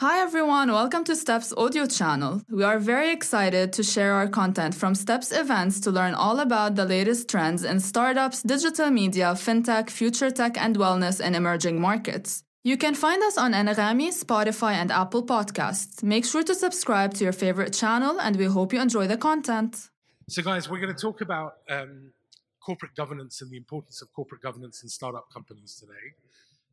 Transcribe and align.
Hi 0.00 0.20
everyone, 0.20 0.72
welcome 0.72 1.04
to 1.04 1.14
Steps 1.14 1.52
audio 1.58 1.84
channel. 1.84 2.40
We 2.48 2.64
are 2.64 2.78
very 2.78 3.12
excited 3.12 3.74
to 3.74 3.82
share 3.82 4.14
our 4.14 4.28
content 4.28 4.74
from 4.74 4.94
Steps 4.94 5.30
events 5.30 5.78
to 5.80 5.90
learn 5.90 6.14
all 6.14 6.40
about 6.40 6.74
the 6.74 6.86
latest 6.86 7.28
trends 7.28 7.64
in 7.64 7.80
startups, 7.80 8.42
digital 8.42 8.88
media, 8.88 9.34
fintech, 9.34 9.90
future 9.90 10.30
tech, 10.30 10.56
and 10.56 10.78
wellness 10.78 11.20
in 11.20 11.34
emerging 11.34 11.82
markets. 11.82 12.42
You 12.64 12.78
can 12.78 12.94
find 12.94 13.22
us 13.22 13.36
on 13.36 13.52
Anghami, 13.52 14.08
Spotify, 14.08 14.72
and 14.72 14.90
Apple 14.90 15.22
Podcasts. 15.22 16.02
Make 16.02 16.24
sure 16.24 16.44
to 16.44 16.54
subscribe 16.54 17.12
to 17.16 17.24
your 17.24 17.34
favorite 17.34 17.74
channel, 17.74 18.18
and 18.22 18.36
we 18.36 18.46
hope 18.46 18.72
you 18.72 18.80
enjoy 18.80 19.06
the 19.06 19.18
content. 19.18 19.90
So, 20.30 20.40
guys, 20.40 20.70
we're 20.70 20.80
going 20.80 20.96
to 20.96 21.02
talk 21.02 21.20
about 21.20 21.56
um, 21.68 22.12
corporate 22.64 22.94
governance 22.96 23.42
and 23.42 23.50
the 23.50 23.58
importance 23.58 24.00
of 24.00 24.10
corporate 24.14 24.40
governance 24.40 24.82
in 24.82 24.88
startup 24.88 25.26
companies 25.30 25.78
today. 25.78 26.06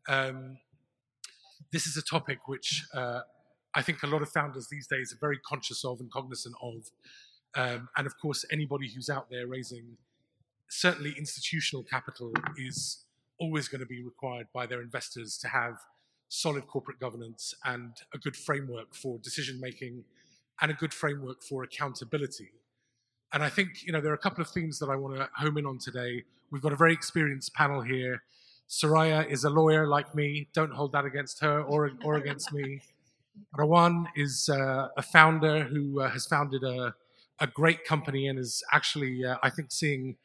Um, 0.08 0.60
this 1.72 1.88
is 1.88 1.98
a 1.98 2.02
topic 2.02 2.48
which 2.48 2.86
uh, 2.94 3.22
I 3.76 3.82
think 3.82 4.04
a 4.04 4.08
lot 4.08 4.22
of 4.22 4.30
founders 4.30 4.68
these 4.70 4.88
days 4.88 5.14
are 5.14 5.20
very 5.20 5.40
conscious 5.40 5.84
of 5.86 6.00
and 6.00 6.12
cognizant 6.12 6.56
of. 6.62 6.90
Um, 7.56 7.90
and 7.98 8.06
of 8.08 8.14
course, 8.20 8.46
anybody 8.52 8.90
who's 8.94 9.10
out 9.10 9.30
there 9.30 9.48
raising 9.48 9.98
certainly 10.70 11.14
institutional 11.18 11.84
capital 11.84 12.32
is 12.58 13.06
always 13.40 13.68
going 13.68 13.80
to 13.80 13.88
be 13.88 14.04
required 14.04 14.48
by 14.54 14.66
their 14.66 14.82
investors 14.82 15.38
to 15.38 15.48
have 15.48 15.80
solid 16.30 16.68
corporate 16.68 17.00
governance 17.00 17.54
and 17.66 17.94
a 18.14 18.18
good 18.18 18.36
framework 18.36 18.94
for 18.94 19.18
decision 19.20 19.60
making 19.62 20.04
and 20.62 20.72
a 20.72 20.74
good 20.74 20.94
framework 20.94 21.42
for 21.44 21.64
accountability. 21.64 22.50
And 23.34 23.44
I 23.44 23.50
think 23.50 23.84
you 23.86 23.92
know 23.92 24.02
there 24.02 24.12
are 24.12 24.16
a 24.16 24.20
couple 24.20 24.42
of 24.42 24.50
themes 24.50 24.80
that 24.80 24.90
I 24.90 24.96
want 24.96 25.16
to 25.16 25.30
home 25.36 25.58
in 25.58 25.66
on 25.66 25.78
today. 25.78 26.24
We've 26.52 26.62
got 26.62 26.74
a 26.74 26.78
very 26.78 26.94
experienced 26.94 27.54
panel 27.54 27.82
here 27.82 28.24
Suraya 28.70 29.30
is 29.30 29.44
a 29.44 29.50
lawyer 29.50 29.88
like 29.88 30.14
me. 30.14 30.50
Don't 30.54 30.74
hold 30.74 30.92
that 30.92 31.06
against 31.06 31.42
her 31.42 31.62
or, 31.62 31.92
or 32.04 32.16
against 32.16 32.52
me. 32.52 32.82
Rawan 33.58 34.08
is 34.16 34.50
uh, 34.50 34.90
a 34.98 35.02
founder 35.02 35.64
who 35.64 36.02
uh, 36.02 36.10
has 36.10 36.26
founded 36.26 36.64
a, 36.64 36.94
a 37.40 37.48
great 37.48 37.86
company 37.86 38.28
and 38.28 38.38
is 38.38 38.64
actually, 38.74 39.24
uh, 39.24 39.38
I 39.44 39.50
think, 39.50 39.72
seeing 39.72 40.18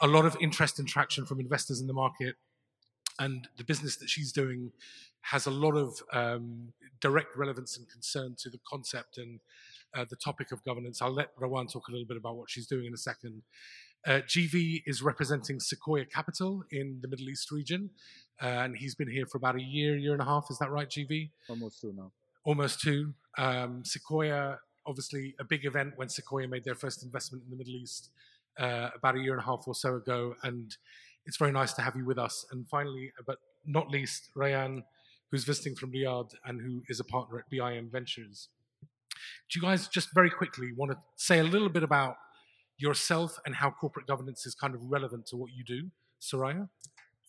a 0.00 0.06
lot 0.06 0.24
of 0.24 0.36
interest 0.40 0.78
and 0.78 0.86
traction 0.86 1.26
from 1.26 1.40
investors 1.40 1.80
in 1.80 1.86
the 1.86 1.92
market. 1.92 2.36
And 3.18 3.48
the 3.56 3.64
business 3.64 3.96
that 3.96 4.08
she's 4.08 4.32
doing 4.32 4.70
has 5.22 5.46
a 5.46 5.50
lot 5.50 5.72
of 5.72 6.00
um, 6.12 6.72
direct 7.00 7.36
relevance 7.36 7.76
and 7.76 7.88
concern 7.88 8.36
to 8.38 8.50
the 8.50 8.60
concept 8.68 9.18
and 9.18 9.40
uh, 9.94 10.04
the 10.08 10.16
topic 10.16 10.52
of 10.52 10.62
governance. 10.64 11.02
I'll 11.02 11.12
let 11.12 11.34
Rawan 11.36 11.70
talk 11.72 11.88
a 11.88 11.90
little 11.90 12.06
bit 12.06 12.16
about 12.16 12.36
what 12.36 12.48
she's 12.48 12.66
doing 12.66 12.86
in 12.86 12.94
a 12.94 12.98
second. 12.98 13.42
Uh, 14.06 14.20
GV 14.26 14.82
is 14.86 15.02
representing 15.02 15.60
Sequoia 15.60 16.04
Capital 16.04 16.62
in 16.70 16.98
the 17.02 17.08
Middle 17.08 17.28
East 17.28 17.50
region, 17.50 17.90
uh, 18.42 18.46
and 18.46 18.76
he's 18.76 18.94
been 18.94 19.10
here 19.10 19.26
for 19.26 19.38
about 19.38 19.56
a 19.56 19.62
year, 19.62 19.96
year 19.96 20.12
and 20.12 20.22
a 20.22 20.24
half. 20.24 20.46
Is 20.50 20.58
that 20.58 20.70
right, 20.70 20.88
GV? 20.88 21.30
Almost 21.48 21.80
two 21.80 21.92
now. 21.96 22.12
Almost 22.44 22.80
two. 22.80 23.12
Um, 23.36 23.84
Sequoia, 23.84 24.58
obviously, 24.86 25.34
a 25.40 25.44
big 25.44 25.64
event 25.64 25.94
when 25.96 26.08
Sequoia 26.08 26.48
made 26.48 26.64
their 26.64 26.74
first 26.74 27.02
investment 27.02 27.44
in 27.44 27.50
the 27.50 27.56
Middle 27.56 27.74
East 27.74 28.10
uh, 28.58 28.90
about 28.94 29.16
a 29.16 29.20
year 29.20 29.32
and 29.32 29.42
a 29.42 29.44
half 29.44 29.64
or 29.66 29.74
so 29.74 29.96
ago, 29.96 30.34
and 30.42 30.76
it's 31.26 31.36
very 31.36 31.52
nice 31.52 31.72
to 31.74 31.82
have 31.82 31.96
you 31.96 32.04
with 32.04 32.18
us. 32.18 32.46
And 32.50 32.68
finally, 32.68 33.12
but 33.26 33.38
not 33.66 33.90
least, 33.90 34.30
Rayan, 34.36 34.82
who's 35.30 35.44
visiting 35.44 35.74
from 35.74 35.92
Riyadh 35.92 36.30
and 36.44 36.60
who 36.60 36.82
is 36.88 37.00
a 37.00 37.04
partner 37.04 37.38
at 37.38 37.50
BIM 37.50 37.90
Ventures. 37.90 38.48
Do 39.50 39.58
you 39.58 39.62
guys 39.62 39.88
just 39.88 40.08
very 40.14 40.30
quickly 40.30 40.72
want 40.76 40.92
to 40.92 40.98
say 41.16 41.38
a 41.38 41.44
little 41.44 41.68
bit 41.68 41.82
about 41.82 42.16
yourself 42.78 43.38
and 43.44 43.54
how 43.56 43.70
corporate 43.70 44.06
governance 44.06 44.46
is 44.46 44.54
kind 44.54 44.74
of 44.74 44.80
relevant 44.84 45.26
to 45.26 45.36
what 45.36 45.50
you 45.52 45.64
do. 45.64 45.90
Suraya? 46.20 46.68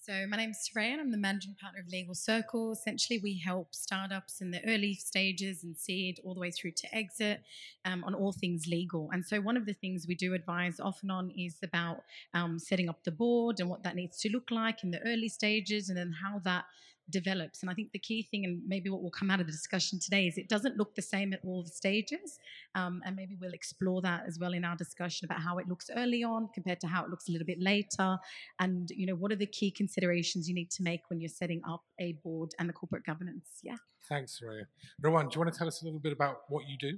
So, 0.02 0.26
my 0.28 0.38
name 0.38 0.52
is 0.52 0.68
Suraya, 0.68 0.94
and 0.94 1.02
I'm 1.02 1.12
the 1.12 1.18
managing 1.18 1.56
partner 1.62 1.82
of 1.82 1.88
Legal 1.92 2.16
Circle. 2.16 2.72
Essentially, 2.72 3.20
we 3.22 3.38
help 3.46 3.76
startups 3.76 4.42
in 4.42 4.50
the 4.50 4.60
early 4.68 4.96
stages 4.96 5.64
and 5.64 5.78
seed 5.78 6.20
all 6.24 6.34
the 6.34 6.40
way 6.40 6.50
through 6.50 6.72
to 6.78 6.96
exit 6.96 7.44
um, 7.86 8.04
on 8.04 8.16
all 8.16 8.32
things 8.32 8.66
legal. 8.66 9.10
And 9.12 9.24
so, 9.24 9.40
one 9.40 9.56
of 9.56 9.68
the 9.68 9.74
things 9.74 10.08
we 10.08 10.16
do 10.16 10.34
advise 10.34 10.80
often 10.80 11.12
on 11.12 11.32
is 11.38 11.58
about 11.62 11.98
um, 12.34 12.58
setting 12.58 12.90
up 12.90 13.04
the 13.04 13.12
board 13.12 13.60
and 13.60 13.70
what 13.70 13.84
that 13.84 13.96
needs 13.96 14.20
to 14.22 14.30
look 14.30 14.50
like 14.50 14.84
in 14.84 14.90
the 14.90 15.02
early 15.06 15.30
stages, 15.30 15.90
and 15.90 15.98
then 15.98 16.14
how 16.24 16.40
that 16.40 16.66
develops. 17.10 17.62
And 17.62 17.70
I 17.70 17.74
think 17.74 17.92
the 17.92 18.00
key 18.00 18.28
thing, 18.30 18.46
and 18.46 18.62
maybe 18.68 18.90
what 18.90 19.02
will 19.02 19.12
come 19.12 19.32
out 19.32 19.40
of 19.40 19.46
the 19.46 19.52
discussion 19.52 20.00
today, 20.00 20.28
is 20.28 20.38
it 20.38 20.50
doesn't 20.50 20.78
look 20.78 20.96
the 20.96 21.02
same 21.02 21.34
at 21.34 21.40
all 21.44 21.64
the 21.64 21.70
stages. 21.70 22.40
Um, 22.76 23.02
and 23.06 23.16
maybe 23.16 23.38
we'll 23.40 23.54
explore 23.54 24.02
that 24.02 24.24
as 24.28 24.38
well 24.40 24.54
in 24.54 24.66
our 24.66 24.76
discussion 24.76 25.26
about 25.26 25.42
how 25.42 25.58
it 25.58 25.68
looks 25.68 25.90
early 25.96 26.24
on 26.24 26.50
compared 26.54 26.80
to 26.82 26.88
how 26.88 27.04
it 27.04 27.10
looks 27.10 27.28
a 27.28 27.32
little 27.32 27.48
bit 27.48 27.62
later. 27.62 28.18
And, 28.60 28.90
you 28.92 29.06
know, 29.06 29.16
what 29.16 29.32
are 29.32 29.38
the 29.38 29.46
key 29.46 29.72
considerations 29.72 30.48
you 30.48 30.56
need 30.56 30.72
to 30.72 30.84
make 30.84 31.02
when 31.10 31.20
you're 31.20 31.30
setting 31.30 31.62
up 31.68 31.84
a 32.00 32.14
board 32.24 32.52
and 32.60 32.70
the 32.70 32.74
corporate 32.74 33.06
governance? 33.06 33.60
Yeah. 33.64 33.76
Thanks, 34.08 34.42
Raya. 34.44 34.64
Rawan, 35.04 35.30
do 35.30 35.36
you 35.36 35.42
want 35.42 35.54
to 35.54 35.58
tell 35.58 35.68
us 35.68 35.82
a 35.82 35.86
little 35.86 36.00
bit 36.00 36.14
about 36.14 36.42
what 36.50 36.68
you 36.68 36.78
do? 36.78 36.98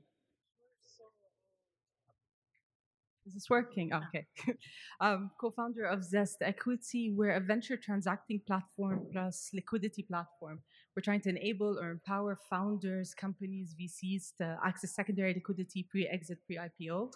Is 3.25 3.33
this 3.35 3.49
working? 3.49 3.91
Okay. 3.93 4.25
um, 4.99 5.29
co-founder 5.39 5.85
of 5.85 6.03
Zest 6.03 6.37
Equity, 6.41 7.13
we're 7.15 7.31
a 7.31 7.39
venture 7.39 7.77
transacting 7.77 8.41
platform 8.47 9.05
plus 9.11 9.51
liquidity 9.53 10.03
platform. 10.03 10.59
We're 10.95 11.03
trying 11.03 11.21
to 11.21 11.29
enable 11.29 11.77
or 11.79 11.91
empower 11.91 12.37
founders, 12.49 13.13
companies, 13.13 13.75
VCs 13.79 14.35
to 14.37 14.57
access 14.65 14.95
secondary 14.95 15.33
liquidity 15.33 15.87
pre-exit, 15.89 16.39
pre-IPO. 16.47 17.11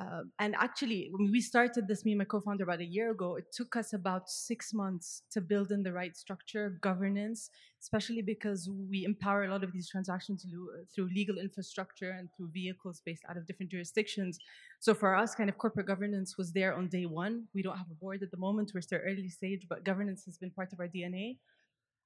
Uh, 0.00 0.22
and 0.38 0.54
actually, 0.58 1.10
when 1.12 1.30
we 1.30 1.40
started 1.40 1.86
this, 1.86 2.02
me 2.04 2.12
and 2.12 2.18
my 2.18 2.24
co-founder 2.24 2.64
about 2.64 2.80
a 2.80 2.84
year 2.84 3.10
ago, 3.10 3.36
it 3.36 3.44
took 3.52 3.76
us 3.76 3.92
about 3.92 4.30
six 4.30 4.72
months 4.72 5.22
to 5.30 5.38
build 5.38 5.70
in 5.70 5.82
the 5.82 5.92
right 5.92 6.16
structure, 6.16 6.78
governance, 6.80 7.50
especially 7.78 8.22
because 8.22 8.70
we 8.90 9.04
empower 9.04 9.44
a 9.44 9.50
lot 9.50 9.62
of 9.62 9.70
these 9.72 9.90
transactions 9.90 10.46
through 10.94 11.10
legal 11.14 11.36
infrastructure 11.36 12.12
and 12.12 12.30
through 12.34 12.48
vehicles 12.54 13.02
based 13.04 13.22
out 13.28 13.36
of 13.36 13.46
different 13.46 13.70
jurisdictions. 13.70 14.38
So 14.80 14.94
for 14.94 15.14
us, 15.14 15.34
kind 15.34 15.50
of 15.50 15.58
corporate 15.58 15.86
governance 15.86 16.38
was 16.38 16.52
there 16.52 16.74
on 16.74 16.88
day 16.88 17.04
one. 17.04 17.44
We 17.54 17.62
don't 17.62 17.76
have 17.76 17.90
a 17.90 17.94
board 17.94 18.22
at 18.22 18.30
the 18.30 18.38
moment; 18.38 18.72
we're 18.74 18.80
still 18.80 19.00
early 19.04 19.28
stage, 19.28 19.66
but 19.68 19.84
governance 19.84 20.24
has 20.24 20.38
been 20.38 20.50
part 20.50 20.72
of 20.72 20.80
our 20.80 20.88
DNA. 20.88 21.36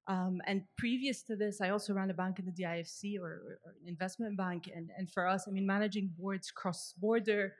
Um, 0.09 0.41
and 0.47 0.63
previous 0.79 1.23
to 1.25 1.37
this, 1.37 1.61
I 1.61 1.71
also 1.71 1.93
ran 1.93 2.11
a 2.11 2.15
bank 2.15 2.39
in 2.39 2.47
the 2.47 2.53
DIFC 2.53 3.19
or, 3.21 3.59
or 3.65 3.75
investment 3.87 4.37
bank. 4.37 4.71
And, 4.75 4.91
and 4.97 5.11
for 5.11 5.27
us, 5.27 5.47
I 5.49 5.51
mean, 5.51 5.67
managing 5.67 6.13
boards 6.17 6.51
cross 6.53 6.95
border 6.97 7.55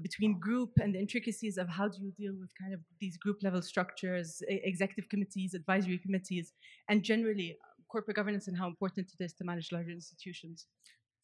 between 0.00 0.38
group 0.38 0.70
and 0.80 0.94
the 0.94 0.98
intricacies 0.98 1.58
of 1.58 1.68
how 1.68 1.88
do 1.88 1.98
you 2.00 2.12
deal 2.12 2.32
with 2.38 2.50
kind 2.60 2.74
of 2.74 2.80
these 3.00 3.16
group 3.16 3.38
level 3.42 3.62
structures, 3.62 4.42
executive 4.48 5.08
committees, 5.08 5.54
advisory 5.54 5.98
committees, 5.98 6.52
and 6.88 7.02
generally 7.02 7.56
uh, 7.62 7.82
corporate 7.90 8.16
governance 8.16 8.48
and 8.48 8.56
how 8.56 8.66
important 8.66 9.10
it 9.18 9.24
is 9.24 9.32
to 9.34 9.44
manage 9.44 9.72
larger 9.72 9.90
institutions. 9.90 10.66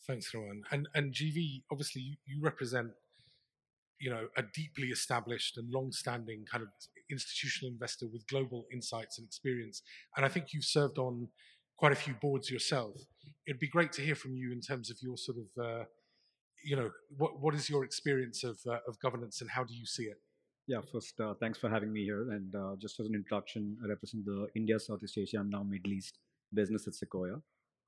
Thanks, 0.07 0.33
Rawan. 0.35 0.61
And 0.71 0.89
and 0.95 1.13
GV, 1.13 1.63
obviously, 1.71 2.03
you, 2.03 2.17
you 2.27 2.43
represent, 2.43 2.91
you 3.99 4.11
know, 4.11 4.29
a 4.37 4.43
deeply 4.43 4.89
established 4.89 5.57
and 5.57 5.71
long-standing 5.73 6.45
kind 6.51 6.63
of 6.63 6.69
institutional 7.11 7.73
investor 7.73 8.07
with 8.13 8.27
global 8.27 8.67
insights 8.73 9.19
and 9.19 9.27
experience. 9.27 9.83
And 10.17 10.25
I 10.25 10.29
think 10.29 10.53
you've 10.53 10.65
served 10.65 10.99
on 10.99 11.29
quite 11.77 11.93
a 11.93 11.97
few 11.97 12.15
boards 12.15 12.51
yourself. 12.51 12.95
It'd 13.47 13.61
be 13.61 13.69
great 13.69 13.93
to 13.93 14.03
hear 14.03 14.15
from 14.15 14.37
you 14.37 14.53
in 14.53 14.61
terms 14.61 14.91
of 14.91 14.97
your 15.03 15.17
sort 15.17 15.39
of 15.39 15.65
uh, 15.65 15.85
you 16.65 16.77
know, 16.77 16.91
what 17.17 17.41
what 17.41 17.55
is 17.55 17.69
your 17.69 17.85
experience 17.85 18.45
of 18.45 18.59
uh, 18.67 18.79
of 18.89 18.99
governance 19.01 19.41
and 19.41 19.51
how 19.51 19.65
do 19.65 19.75
you 19.75 19.87
see 19.87 20.05
it? 20.05 20.19
Yeah, 20.67 20.81
first, 20.91 21.21
uh, 21.21 21.35
thanks 21.39 21.59
for 21.59 21.69
having 21.69 21.93
me 21.93 22.05
here. 22.05 22.31
And 22.31 22.55
uh, 22.55 22.77
just 22.81 22.99
as 22.99 23.07
an 23.07 23.15
introduction, 23.15 23.77
I 23.85 23.89
represent 23.89 24.25
the 24.25 24.47
India, 24.57 24.81
Southeast 24.81 25.19
Asia, 25.19 25.41
and 25.41 25.51
now 25.51 25.63
Middle 25.63 25.93
East 25.93 26.19
business 26.55 26.87
at 26.89 26.95
Sequoia. 26.95 27.35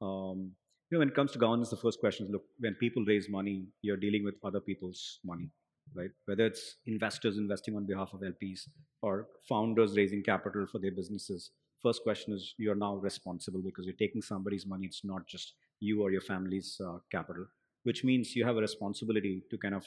Um, 0.03 0.53
you 0.91 0.93
know, 0.93 0.99
when 0.99 1.09
it 1.09 1.15
comes 1.15 1.33
to 1.33 1.39
governance, 1.39 1.71
the 1.71 1.79
first 1.79 2.01
question 2.01 2.27
is: 2.27 2.33
look, 2.33 2.45
when 2.59 2.75
people 2.75 3.03
raise 3.07 3.29
money, 3.31 3.65
you're 3.81 3.97
dealing 3.97 4.25
with 4.25 4.35
other 4.45 4.61
people's 4.61 5.21
money, 5.25 5.51
right? 5.95 6.11
Whether 6.27 6.47
it's 6.47 6.77
investors 6.87 7.39
investing 7.39 7.77
on 7.77 7.87
behalf 7.87 8.11
of 8.13 8.21
LPs 8.21 8.69
or 9.01 9.27
founders 9.49 9.97
raising 9.97 10.23
capital 10.23 10.67
for 10.71 10.79
their 10.79 10.93
businesses. 10.93 11.51
First 11.83 12.03
question 12.03 12.35
is: 12.35 12.55
you're 12.59 12.75
now 12.75 12.97
responsible 12.97 13.63
because 13.65 13.87
you're 13.87 14.03
taking 14.05 14.21
somebody's 14.21 14.67
money. 14.67 14.87
It's 14.87 15.03
not 15.03 15.27
just 15.27 15.55
you 15.81 16.03
or 16.03 16.11
your 16.11 16.21
family's 16.21 16.79
uh, 16.87 16.99
capital 17.11 17.47
which 17.87 18.03
means 18.05 18.35
you 18.35 18.45
have 18.45 18.57
a 18.57 18.65
responsibility 18.69 19.35
to 19.51 19.59
kind 19.65 19.75
of 19.75 19.85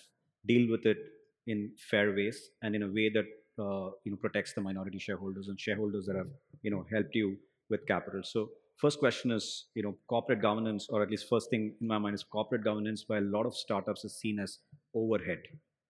deal 0.51 0.69
with 0.71 0.85
it 0.85 0.99
in 1.47 1.71
fair 1.89 2.13
ways 2.19 2.37
and 2.61 2.75
in 2.75 2.83
a 2.83 2.91
way 2.97 3.07
that 3.17 3.27
uh, 3.63 3.89
you 4.03 4.11
know 4.11 4.19
protects 4.25 4.53
the 4.53 4.61
minority 4.61 4.99
shareholders 5.07 5.49
and 5.49 5.59
shareholders 5.59 6.05
that 6.07 6.15
have 6.15 6.31
you 6.61 6.71
know 6.71 6.85
helped 6.93 7.15
you 7.21 7.35
with 7.69 7.85
capital. 7.87 8.21
So 8.23 8.49
first 8.83 8.99
question 8.99 9.31
is 9.31 9.65
you 9.75 9.83
know 9.83 9.95
corporate 10.07 10.41
governance, 10.41 10.87
or 10.89 11.03
at 11.03 11.11
least 11.11 11.27
first 11.29 11.49
thing 11.49 11.73
in 11.81 11.87
my 11.87 11.97
mind 11.97 12.15
is 12.15 12.23
corporate 12.23 12.63
governance. 12.63 13.03
By 13.03 13.17
a 13.17 13.27
lot 13.37 13.45
of 13.45 13.55
startups 13.55 14.05
is 14.05 14.17
seen 14.19 14.39
as 14.39 14.59
overhead, 14.95 15.41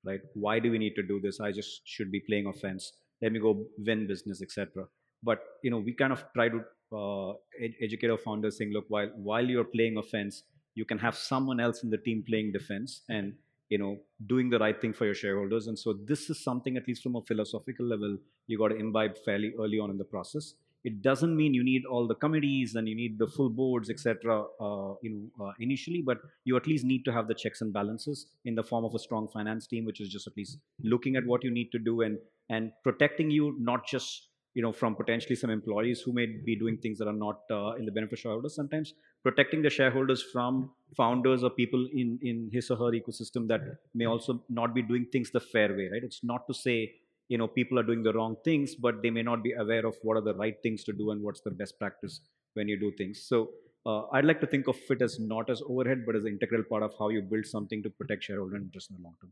right? 0.04 0.22
Why 0.34 0.58
do 0.60 0.72
we 0.72 0.80
need 0.80 0.96
to 0.96 1.04
do 1.04 1.20
this? 1.22 1.40
I 1.40 1.52
just 1.52 1.82
should 1.86 2.12
be 2.12 2.22
playing 2.28 2.48
offense. 2.48 2.92
Let 3.22 3.34
me 3.34 3.40
go 3.40 3.66
win 3.78 4.08
business, 4.08 4.42
etc. 4.42 4.88
But 5.22 5.40
you 5.64 5.72
know 5.72 5.80
we 5.80 5.94
kind 5.94 6.14
of 6.14 6.26
try 6.34 6.50
to 6.50 6.64
uh, 6.92 7.32
ed- 7.64 7.78
educate 7.82 8.10
our 8.10 8.18
founders, 8.18 8.58
saying, 8.58 8.72
look, 8.74 8.86
while 8.88 9.10
while 9.16 9.46
you're 9.46 9.72
playing 9.76 9.98
offense, 9.98 10.44
you 10.76 10.86
can 10.86 10.98
have 10.98 11.16
someone 11.16 11.60
else 11.60 11.84
in 11.84 11.90
the 11.90 11.98
team 11.98 12.24
playing 12.28 12.52
defense 12.52 13.02
and 13.10 13.34
you 13.70 13.78
know 13.78 13.98
doing 14.28 14.50
the 14.50 14.60
right 14.60 14.82
thing 14.82 14.94
for 14.94 15.06
your 15.06 15.14
shareholders 15.14 15.68
and 15.68 15.78
so 15.78 15.94
this 15.94 16.30
is 16.30 16.44
something 16.44 16.78
at 16.78 16.88
least 16.88 17.04
from 17.04 17.16
a 17.16 17.22
philosophical 17.22 17.86
level 17.86 18.18
you 18.48 18.58
got 18.58 18.70
to 18.70 18.76
imbibe 18.76 19.18
fairly 19.26 19.54
early 19.60 19.80
on 19.80 19.90
in 19.90 19.98
the 19.98 20.04
process 20.04 20.54
it 20.84 21.02
doesn't 21.02 21.36
mean 21.36 21.54
you 21.54 21.64
need 21.64 21.86
all 21.86 22.08
the 22.08 22.16
committees 22.16 22.76
and 22.76 22.88
you 22.88 22.96
need 22.96 23.20
the 23.20 23.28
full 23.28 23.50
boards, 23.50 23.90
etc. 23.90 24.44
Uh, 24.62 24.94
you 25.02 25.30
know, 25.38 25.46
uh, 25.46 25.52
initially, 25.60 26.02
but 26.02 26.20
you 26.46 26.56
at 26.56 26.68
least 26.68 26.86
need 26.86 27.04
to 27.06 27.12
have 27.12 27.28
the 27.28 27.34
checks 27.34 27.62
and 27.62 27.74
balances 27.74 28.28
in 28.46 28.56
the 28.56 28.64
form 28.64 28.86
of 28.86 28.96
a 28.96 29.00
strong 29.00 29.28
finance 29.28 29.68
team, 29.68 29.86
which 29.86 30.00
is 30.00 30.10
just 30.10 30.26
at 30.26 30.38
least 30.38 30.60
looking 30.84 31.18
at 31.18 31.26
what 31.26 31.44
you 31.44 31.52
need 31.52 31.72
to 31.72 31.80
do 31.80 32.02
and 32.02 32.18
and 32.50 32.72
protecting 32.84 33.30
you 33.30 33.56
not 33.60 33.86
just 33.86 34.29
you 34.54 34.62
know 34.62 34.72
from 34.72 34.96
potentially 34.96 35.36
some 35.36 35.50
employees 35.50 36.02
who 36.02 36.14
may 36.14 36.26
be 36.26 36.56
doing 36.56 36.78
things 36.78 36.98
that 37.00 37.08
are 37.08 37.20
not 37.26 37.42
uh, 37.52 37.74
in 37.74 37.86
the 37.86 37.92
benefit 37.92 38.14
of 38.14 38.20
shareholders. 38.20 38.56
Sometimes 38.56 38.94
protecting 39.24 39.62
the 39.62 39.70
shareholders 39.70 40.24
from 40.34 40.72
founders 40.96 41.44
or 41.44 41.50
people 41.50 41.88
in 41.94 42.20
in 42.22 42.50
his 42.52 42.72
or 42.72 42.78
her 42.78 42.92
ecosystem 42.92 43.48
that 43.48 43.62
may 43.94 44.06
also 44.06 44.44
not 44.50 44.74
be 44.74 44.82
doing 44.82 45.06
things 45.12 45.32
the 45.32 45.40
fair 45.40 45.70
way. 45.76 45.90
Right? 45.92 46.04
It's 46.04 46.24
not 46.24 46.48
to 46.48 46.54
say 46.54 46.94
you 47.30 47.38
know 47.38 47.48
people 47.48 47.80
are 47.80 47.84
doing 47.84 48.04
the 48.04 48.12
wrong 48.14 48.36
things 48.44 48.76
but 48.76 49.02
they 49.02 49.10
may 49.10 49.22
not 49.22 49.44
be 49.44 49.54
aware 49.54 49.86
of 49.86 49.96
what 50.02 50.18
are 50.18 50.26
the 50.30 50.34
right 50.34 50.58
things 50.62 50.84
to 50.84 50.92
do 50.92 51.12
and 51.12 51.22
what's 51.22 51.42
the 51.42 51.52
best 51.52 51.80
practice 51.80 52.22
when 52.56 52.68
you 52.68 52.78
do 52.80 52.92
things 52.98 53.24
so 53.32 53.50
uh, 53.86 54.02
i'd 54.14 54.26
like 54.26 54.42
to 54.42 54.48
think 54.48 54.68
of 54.68 54.78
it 54.90 55.02
as 55.02 55.20
not 55.20 55.50
as 55.50 55.62
overhead 55.68 56.04
but 56.06 56.16
as 56.16 56.26
an 56.26 56.34
integral 56.34 56.64
part 56.72 56.84
of 56.84 56.92
how 57.00 57.10
you 57.10 57.22
build 57.22 57.46
something 57.46 57.84
to 57.84 57.90
protect 57.90 58.24
shareholder 58.24 58.58
interest 58.58 58.90
in 58.90 58.98
the 58.98 59.04
long 59.04 59.16
term 59.22 59.32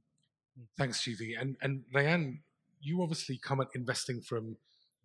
thanks 0.78 1.02
gv 1.06 1.42
and 1.42 1.58
and 1.62 1.84
Rayan, 1.94 2.40
you 2.80 3.02
obviously 3.02 3.40
come 3.44 3.60
at 3.62 3.68
investing 3.74 4.22
from 4.22 4.56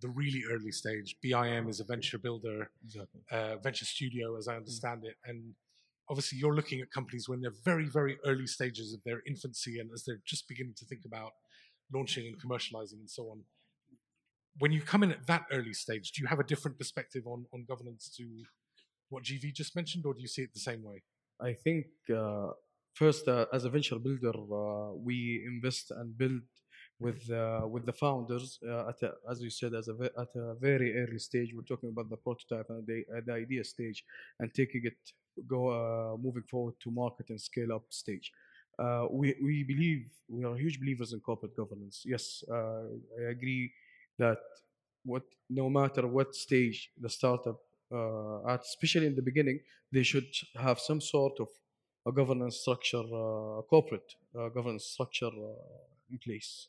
the 0.03 0.09
really 0.09 0.43
early 0.51 0.73
stage 0.73 1.17
bim 1.23 1.69
is 1.69 1.81
a 1.81 1.85
venture 1.85 2.19
builder 2.19 2.71
exactly. 2.85 3.21
uh, 3.31 3.57
venture 3.57 3.85
studio 3.85 4.37
as 4.37 4.49
i 4.49 4.57
understand 4.57 5.03
mm. 5.03 5.07
it 5.07 5.17
and 5.25 5.55
obviously 6.11 6.37
you're 6.39 6.55
looking 6.55 6.81
at 6.81 6.91
companies 6.91 7.29
when 7.29 7.41
they're 7.41 7.59
very 7.65 7.87
very 7.87 8.19
early 8.27 8.47
stages 8.47 8.93
of 8.93 9.01
their 9.05 9.23
infancy 9.27 9.79
and 9.79 9.91
as 9.95 10.05
they're 10.05 10.21
just 10.27 10.47
beginning 10.49 10.75
to 10.77 10.85
think 10.85 11.03
about 11.07 11.33
launching 11.93 12.27
and 12.27 12.41
commercializing 12.41 13.01
and 13.01 13.11
so 13.11 13.25
on. 13.25 13.43
When 14.59 14.73
you 14.73 14.83
come 14.83 15.03
in 15.03 15.13
at 15.13 15.27
that 15.27 15.45
early 15.51 15.73
stage, 15.73 16.13
do 16.13 16.23
you 16.23 16.29
have 16.29 16.41
a 16.41 16.45
different 16.45 16.79
perspective 16.79 17.27
on, 17.27 17.47
on 17.55 17.65
governance 17.67 18.11
to 18.17 18.25
what 19.09 19.25
GV 19.25 19.55
just 19.55 19.75
mentioned, 19.77 20.05
or 20.07 20.15
do 20.15 20.21
you 20.21 20.29
see 20.29 20.43
it 20.43 20.53
the 20.55 20.61
same 20.61 20.83
way? 20.83 21.03
I 21.41 21.53
think 21.53 21.87
uh, 22.15 22.51
first, 22.95 23.29
uh, 23.29 23.47
as 23.53 23.65
a 23.65 23.71
venture 23.71 23.99
builder, 23.99 24.33
uh, 24.33 24.93
we 24.95 25.43
invest 25.47 25.91
and 25.91 26.17
build 26.17 26.43
with 27.03 27.31
uh, 27.31 27.67
with 27.67 27.85
the 27.87 27.93
founders 27.93 28.59
uh, 28.67 28.91
at 28.91 29.03
a, 29.03 29.13
as 29.31 29.43
you 29.43 29.51
said 29.51 29.75
as 29.75 29.89
a 29.89 29.95
at 30.25 30.33
a 30.37 30.55
very 30.55 30.89
early 31.01 31.19
stage. 31.19 31.53
We're 31.55 31.63
talking 31.73 31.91
about 31.91 32.09
the 32.11 32.17
prototype 32.17 32.69
and 32.71 32.87
the, 32.87 33.05
the 33.27 33.33
idea 33.33 33.65
stage, 33.65 34.05
and 34.41 34.53
taking 34.55 34.83
it 34.85 34.99
go 35.47 35.61
uh, 35.69 36.17
moving 36.17 36.43
forward 36.43 36.75
to 36.81 36.91
market 36.91 37.31
and 37.31 37.41
scale 37.41 37.73
up 37.73 37.85
stage. 37.89 38.33
Uh, 38.79 39.07
we, 39.11 39.35
we 39.43 39.65
believe, 39.65 40.07
we 40.29 40.45
are 40.45 40.57
huge 40.57 40.81
believers 40.81 41.13
in 41.13 41.21
corporate 41.21 41.57
governance. 41.57 42.03
Yes, 42.05 42.43
uh, 42.51 42.85
I 43.21 43.31
agree 43.31 43.73
that 44.19 44.39
what 45.05 45.25
no 45.51 45.69
matter 45.69 46.07
what 46.07 46.35
stage 46.35 46.91
the 47.01 47.09
startup 47.09 47.61
uh, 47.93 48.47
at, 48.49 48.63
especially 48.63 49.07
in 49.07 49.15
the 49.15 49.23
beginning, 49.23 49.61
they 49.91 50.03
should 50.03 50.29
have 50.57 50.79
some 50.79 51.01
sort 51.01 51.39
of 51.41 51.49
a 52.07 52.13
governance 52.13 52.57
structure, 52.57 52.99
uh, 52.99 53.63
corporate 53.63 54.15
uh, 54.39 54.49
governance 54.49 54.87
structure 54.87 55.27
uh, 55.27 56.11
in 56.11 56.19
place. 56.19 56.69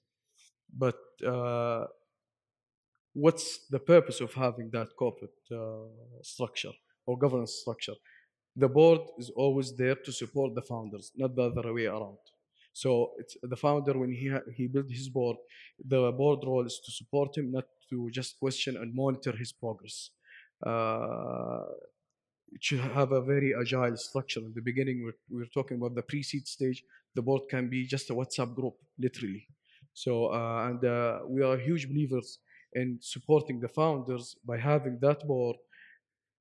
But 0.71 0.95
what's 3.13 3.67
the 3.69 3.79
purpose 3.79 4.21
of 4.21 4.33
having 4.33 4.69
that 4.71 4.89
corporate 4.97 5.31
structure 6.21 6.71
or 7.05 7.17
governance 7.17 7.55
structure? 7.61 7.95
the 8.55 8.67
board 8.67 9.01
is 9.17 9.31
always 9.35 9.75
there 9.75 9.95
to 9.95 10.11
support 10.11 10.53
the 10.55 10.61
founders, 10.61 11.11
not 11.15 11.35
the 11.35 11.43
other 11.43 11.73
way 11.73 11.85
around. 11.85 12.17
So 12.73 13.11
the 13.41 13.55
founder 13.55 13.97
when 13.97 14.11
he 14.11 14.31
he 14.55 14.67
built 14.67 14.89
his 14.89 15.09
board, 15.09 15.37
the 15.83 16.11
board 16.11 16.39
role 16.43 16.65
is 16.65 16.79
to 16.85 16.91
support 16.91 17.37
him, 17.37 17.51
not 17.51 17.65
to 17.89 18.09
just 18.11 18.39
question 18.39 18.77
and 18.77 18.93
monitor 18.95 19.33
his 19.37 19.51
progress. 19.51 20.09
Uh, 20.65 21.65
it 22.51 22.63
should 22.63 22.79
have 22.79 23.11
a 23.11 23.21
very 23.21 23.53
agile 23.59 23.97
structure. 23.97 24.39
In 24.39 24.53
the 24.55 24.61
beginning, 24.61 25.03
we're, 25.03 25.37
we're 25.37 25.53
talking 25.53 25.77
about 25.77 25.95
the 25.95 26.03
pre-seed 26.03 26.47
stage. 26.47 26.83
The 27.15 27.21
board 27.21 27.43
can 27.49 27.69
be 27.69 27.85
just 27.85 28.09
a 28.11 28.13
WhatsApp 28.13 28.55
group, 28.55 28.75
literally. 28.97 29.47
So 29.93 30.27
uh, 30.27 30.67
and 30.69 30.83
uh, 30.83 31.19
we 31.27 31.43
are 31.43 31.57
huge 31.57 31.87
believers 31.87 32.39
in 32.73 32.97
supporting 33.01 33.59
the 33.59 33.67
founders 33.69 34.35
by 34.45 34.57
having 34.57 34.97
that 35.01 35.25
board 35.27 35.57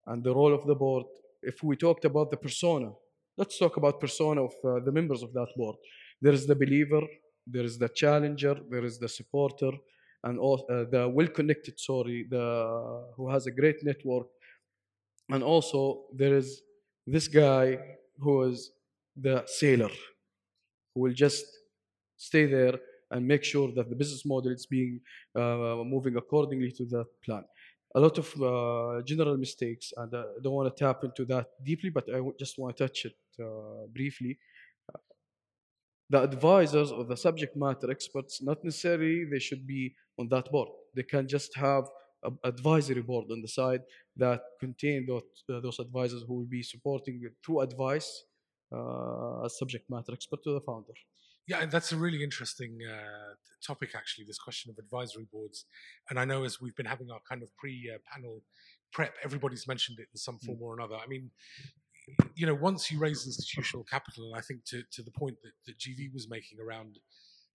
and 0.06 0.24
the 0.24 0.34
role 0.34 0.54
of 0.54 0.66
the 0.66 0.74
board 0.74 1.04
if 1.42 1.62
we 1.62 1.76
talked 1.76 2.04
about 2.04 2.30
the 2.30 2.36
persona, 2.36 2.92
let's 3.36 3.58
talk 3.58 3.76
about 3.76 4.00
persona 4.00 4.44
of 4.44 4.54
uh, 4.64 4.80
the 4.84 4.92
members 4.92 5.22
of 5.22 5.32
that 5.32 5.48
board. 5.56 5.76
There 6.20 6.32
is 6.32 6.46
the 6.46 6.54
believer, 6.54 7.02
there 7.46 7.64
is 7.64 7.78
the 7.78 7.88
challenger, 7.88 8.56
there 8.70 8.84
is 8.84 8.98
the 8.98 9.08
supporter, 9.08 9.72
and 10.24 10.38
all, 10.38 10.64
uh, 10.70 10.84
the 10.90 11.08
well-connected, 11.08 11.80
sorry, 11.80 12.26
the 12.30 13.04
who 13.16 13.28
has 13.28 13.46
a 13.46 13.50
great 13.50 13.82
network, 13.82 14.28
and 15.30 15.42
also 15.42 16.04
there 16.14 16.36
is 16.36 16.62
this 17.06 17.26
guy 17.26 17.78
who 18.18 18.44
is 18.44 18.70
the 19.16 19.42
sailor, 19.46 19.90
who 20.94 21.00
will 21.02 21.12
just 21.12 21.44
stay 22.16 22.46
there 22.46 22.78
and 23.12 23.26
make 23.26 23.44
sure 23.44 23.70
that 23.76 23.88
the 23.88 23.96
business 23.96 24.24
model 24.26 24.50
is 24.50 24.66
being 24.66 25.00
uh, 25.36 25.82
moving 25.94 26.16
accordingly 26.16 26.72
to 26.72 26.84
that 26.86 27.06
plan 27.24 27.44
a 27.94 28.00
lot 28.00 28.18
of 28.18 28.28
uh, 28.42 29.02
general 29.02 29.36
mistakes, 29.36 29.92
and 29.96 30.14
I 30.14 30.24
don't 30.42 30.54
want 30.54 30.74
to 30.74 30.84
tap 30.84 31.04
into 31.04 31.24
that 31.26 31.48
deeply, 31.62 31.90
but 31.90 32.04
I 32.12 32.20
just 32.38 32.58
want 32.58 32.76
to 32.76 32.86
touch 32.86 33.04
it 33.04 33.16
uh, 33.40 33.86
briefly. 33.92 34.38
The 36.08 36.22
advisors 36.22 36.90
or 36.90 37.04
the 37.04 37.16
subject 37.16 37.56
matter 37.56 37.90
experts, 37.90 38.42
not 38.42 38.62
necessarily 38.64 39.24
they 39.30 39.38
should 39.38 39.66
be 39.66 39.94
on 40.18 40.28
that 40.28 40.50
board. 40.50 40.68
They 40.94 41.02
can 41.02 41.26
just 41.26 41.56
have 41.56 41.84
an 42.22 42.38
advisory 42.44 43.02
board 43.02 43.26
on 43.30 43.40
the 43.40 43.48
side 43.48 43.80
that 44.16 44.42
contain 44.60 45.06
those, 45.06 45.22
uh, 45.50 45.60
those 45.60 45.78
advisors 45.78 46.22
who 46.26 46.34
will 46.34 46.50
be 46.50 46.62
supporting 46.62 47.22
through 47.44 47.60
advice 47.60 48.24
uh, 48.74 49.44
as 49.44 49.58
subject 49.58 49.88
matter 49.90 50.12
expert 50.12 50.42
to 50.44 50.52
the 50.52 50.60
founder. 50.60 50.92
Yeah, 51.48 51.66
that's 51.66 51.92
a 51.92 51.96
really 51.96 52.22
interesting 52.22 52.78
uh, 52.88 53.34
topic, 53.66 53.90
actually, 53.96 54.24
this 54.26 54.38
question 54.38 54.70
of 54.70 54.78
advisory 54.78 55.26
boards. 55.32 55.64
And 56.08 56.18
I 56.18 56.24
know 56.24 56.44
as 56.44 56.60
we've 56.60 56.76
been 56.76 56.86
having 56.86 57.10
our 57.10 57.20
kind 57.28 57.42
of 57.42 57.54
pre 57.56 57.90
panel 58.12 58.42
prep, 58.92 59.14
everybody's 59.24 59.66
mentioned 59.66 59.98
it 59.98 60.08
in 60.12 60.18
some 60.18 60.38
form 60.38 60.58
mm. 60.58 60.62
or 60.62 60.74
another. 60.74 60.96
I 60.96 61.06
mean, 61.08 61.30
you 62.34 62.46
know, 62.46 62.54
once 62.54 62.90
you 62.90 62.98
raise 62.98 63.26
institutional 63.26 63.84
capital, 63.84 64.26
and 64.26 64.36
I 64.36 64.40
think 64.40 64.64
to, 64.66 64.82
to 64.92 65.02
the 65.02 65.10
point 65.10 65.36
that, 65.42 65.52
that 65.66 65.78
GV 65.78 66.12
was 66.12 66.28
making 66.28 66.58
around 66.60 66.98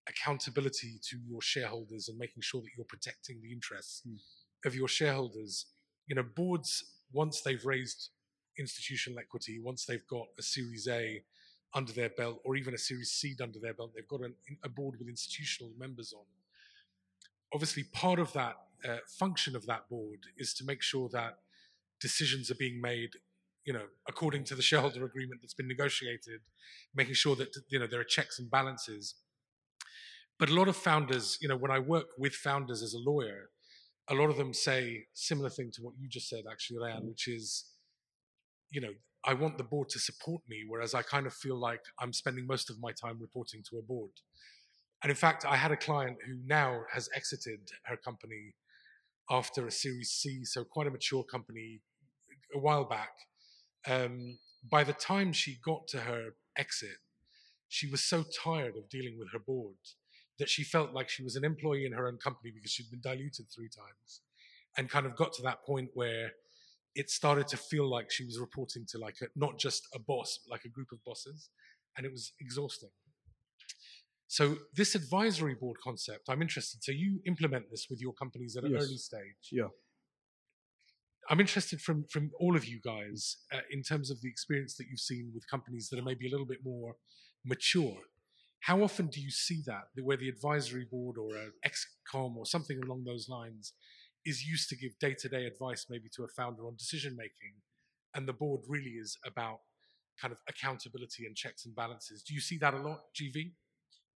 accountability 0.09 0.99
to 1.09 1.17
your 1.25 1.41
shareholders 1.41 2.07
and 2.09 2.17
making 2.17 2.41
sure 2.41 2.61
that 2.61 2.69
you're 2.75 2.85
protecting 2.85 3.41
the 3.41 3.51
interests 3.51 4.03
mm. 4.07 4.17
of 4.65 4.75
your 4.75 4.87
shareholders, 4.87 5.67
you 6.07 6.15
know, 6.15 6.23
boards, 6.35 6.83
once 7.13 7.41
they've 7.41 7.65
raised 7.65 8.09
institutional 8.59 9.19
equity, 9.19 9.59
once 9.61 9.85
they've 9.85 10.07
got 10.09 10.25
a 10.37 10.41
Series 10.41 10.87
A, 10.89 11.21
under 11.73 11.91
their 11.91 12.09
belt 12.09 12.39
or 12.45 12.55
even 12.55 12.73
a 12.73 12.77
Series 12.77 13.11
Seed 13.11 13.41
under 13.41 13.59
their 13.59 13.73
belt. 13.73 13.91
They've 13.95 14.07
got 14.07 14.21
an, 14.21 14.33
a 14.63 14.69
board 14.69 14.95
with 14.99 15.07
institutional 15.07 15.71
members 15.77 16.13
on. 16.13 16.25
Obviously, 17.53 17.83
part 17.83 18.19
of 18.19 18.33
that 18.33 18.55
uh, 18.87 18.97
function 19.19 19.55
of 19.55 19.65
that 19.65 19.89
board 19.89 20.19
is 20.37 20.53
to 20.55 20.65
make 20.65 20.81
sure 20.81 21.09
that 21.09 21.37
decisions 21.99 22.51
are 22.51 22.55
being 22.55 22.79
made, 22.81 23.11
you 23.65 23.73
know, 23.73 23.85
according 24.07 24.43
to 24.45 24.55
the 24.55 24.61
shareholder 24.61 25.05
agreement 25.05 25.41
that's 25.41 25.53
been 25.53 25.67
negotiated, 25.67 26.41
making 26.95 27.13
sure 27.15 27.35
that 27.35 27.55
you 27.69 27.79
know 27.79 27.87
there 27.87 27.99
are 27.99 28.05
checks 28.05 28.39
and 28.39 28.49
balances. 28.51 29.15
But 30.39 30.49
a 30.49 30.53
lot 30.53 30.67
of 30.67 30.75
founders, 30.75 31.37
you 31.41 31.47
know, 31.47 31.57
when 31.57 31.71
I 31.71 31.79
work 31.79 32.07
with 32.17 32.33
founders 32.33 32.83
as 32.83 32.93
a 32.93 32.99
lawyer, 32.99 33.49
a 34.09 34.13
lot 34.13 34.29
of 34.29 34.37
them 34.37 34.53
say 34.53 35.05
similar 35.13 35.49
thing 35.49 35.71
to 35.73 35.81
what 35.81 35.95
you 35.99 36.07
just 36.07 36.29
said, 36.29 36.43
actually, 36.49 36.77
Rayan, 36.77 37.07
which 37.07 37.27
is, 37.27 37.65
you 38.69 38.79
know, 38.81 38.93
I 39.25 39.33
want 39.33 39.57
the 39.57 39.63
board 39.63 39.89
to 39.89 39.99
support 39.99 40.41
me, 40.47 40.63
whereas 40.67 40.93
I 40.93 41.01
kind 41.01 41.25
of 41.25 41.33
feel 41.33 41.59
like 41.59 41.81
I'm 41.99 42.13
spending 42.13 42.47
most 42.47 42.69
of 42.69 42.79
my 42.79 42.91
time 42.91 43.17
reporting 43.19 43.63
to 43.69 43.77
a 43.77 43.81
board. 43.81 44.11
And 45.03 45.09
in 45.09 45.15
fact, 45.15 45.45
I 45.45 45.57
had 45.57 45.71
a 45.71 45.77
client 45.77 46.17
who 46.25 46.37
now 46.45 46.81
has 46.91 47.09
exited 47.15 47.69
her 47.83 47.97
company 47.97 48.53
after 49.29 49.67
a 49.67 49.71
Series 49.71 50.11
C, 50.11 50.45
so 50.45 50.63
quite 50.63 50.87
a 50.87 50.91
mature 50.91 51.23
company, 51.23 51.81
a 52.55 52.59
while 52.59 52.85
back. 52.85 53.11
Um, 53.85 54.39
by 54.69 54.83
the 54.83 54.93
time 54.93 55.33
she 55.33 55.59
got 55.63 55.87
to 55.89 55.99
her 55.99 56.29
exit, 56.57 56.97
she 57.67 57.89
was 57.89 58.03
so 58.03 58.23
tired 58.23 58.75
of 58.77 58.89
dealing 58.89 59.17
with 59.19 59.31
her 59.33 59.39
board 59.39 59.75
that 60.39 60.49
she 60.49 60.63
felt 60.63 60.93
like 60.93 61.09
she 61.09 61.23
was 61.23 61.35
an 61.35 61.43
employee 61.43 61.85
in 61.85 61.93
her 61.93 62.07
own 62.07 62.17
company 62.17 62.51
because 62.53 62.71
she'd 62.71 62.89
been 62.89 63.01
diluted 63.01 63.47
three 63.53 63.69
times 63.69 64.21
and 64.77 64.89
kind 64.89 65.05
of 65.05 65.15
got 65.15 65.33
to 65.33 65.41
that 65.41 65.63
point 65.63 65.89
where 65.93 66.31
it 66.97 67.11
started 67.11 67.47
to 67.49 67.57
feel 67.57 67.87
like 67.89 68.11
she 68.11 68.25
was 68.25 68.39
reporting 68.39 68.83
to 68.89 68.97
like 68.97 69.17
a, 69.21 69.27
not 69.35 69.59
just 69.59 69.87
a 69.93 69.99
boss, 69.99 70.39
like 70.49 70.65
a 70.65 70.69
group 70.69 70.87
of 70.91 70.99
bosses, 71.05 71.49
and 71.95 72.05
it 72.05 72.11
was 72.11 72.33
exhausting. 72.41 72.89
So 74.27 74.57
this 74.75 74.95
advisory 74.95 75.53
board 75.53 75.77
concept, 75.81 76.23
I'm 76.27 76.41
interested. 76.41 76.83
So 76.83 76.91
you 76.91 77.21
implement 77.25 77.65
this 77.71 77.85
with 77.89 78.01
your 78.01 78.13
companies 78.13 78.57
at 78.57 78.63
an 78.63 78.71
yes. 78.71 78.83
early 78.83 78.97
stage. 78.97 79.43
Yeah. 79.51 79.69
I'm 81.29 81.39
interested 81.39 81.81
from 81.81 82.05
from 82.09 82.31
all 82.39 82.55
of 82.55 82.65
you 82.65 82.79
guys 82.83 83.37
uh, 83.53 83.59
in 83.69 83.83
terms 83.83 84.09
of 84.09 84.21
the 84.21 84.29
experience 84.29 84.75
that 84.77 84.87
you've 84.89 85.07
seen 85.11 85.31
with 85.35 85.47
companies 85.55 85.89
that 85.89 85.99
are 85.99 86.07
maybe 86.11 86.27
a 86.27 86.31
little 86.31 86.45
bit 86.45 86.63
more 86.63 86.95
mature. 87.45 87.97
How 88.61 88.81
often 88.81 89.07
do 89.07 89.21
you 89.21 89.29
see 89.29 89.61
that, 89.67 89.85
where 90.01 90.17
the 90.17 90.29
advisory 90.29 90.87
board 90.89 91.17
or 91.17 91.29
an 91.35 91.51
excom 91.69 92.35
or 92.37 92.45
something 92.45 92.79
along 92.83 93.03
those 93.03 93.29
lines 93.29 93.73
is 94.27 94.45
used 94.45 94.69
to 94.69 94.75
give 94.75 94.99
day 94.99 95.13
to 95.21 95.29
day 95.29 95.45
advice, 95.45 95.87
maybe 95.89 96.09
to 96.15 96.23
a 96.23 96.27
founder 96.27 96.67
on 96.67 96.75
decision 96.75 97.15
making, 97.15 97.53
and 98.13 98.27
the 98.27 98.33
board 98.33 98.61
really 98.67 98.95
is 99.05 99.17
about 99.25 99.59
kind 100.21 100.31
of 100.31 100.39
accountability 100.49 101.25
and 101.25 101.35
checks 101.35 101.65
and 101.65 101.75
balances. 101.75 102.23
Do 102.23 102.33
you 102.33 102.41
see 102.41 102.57
that 102.57 102.73
a 102.73 102.77
lot, 102.77 103.01
GV? 103.15 103.51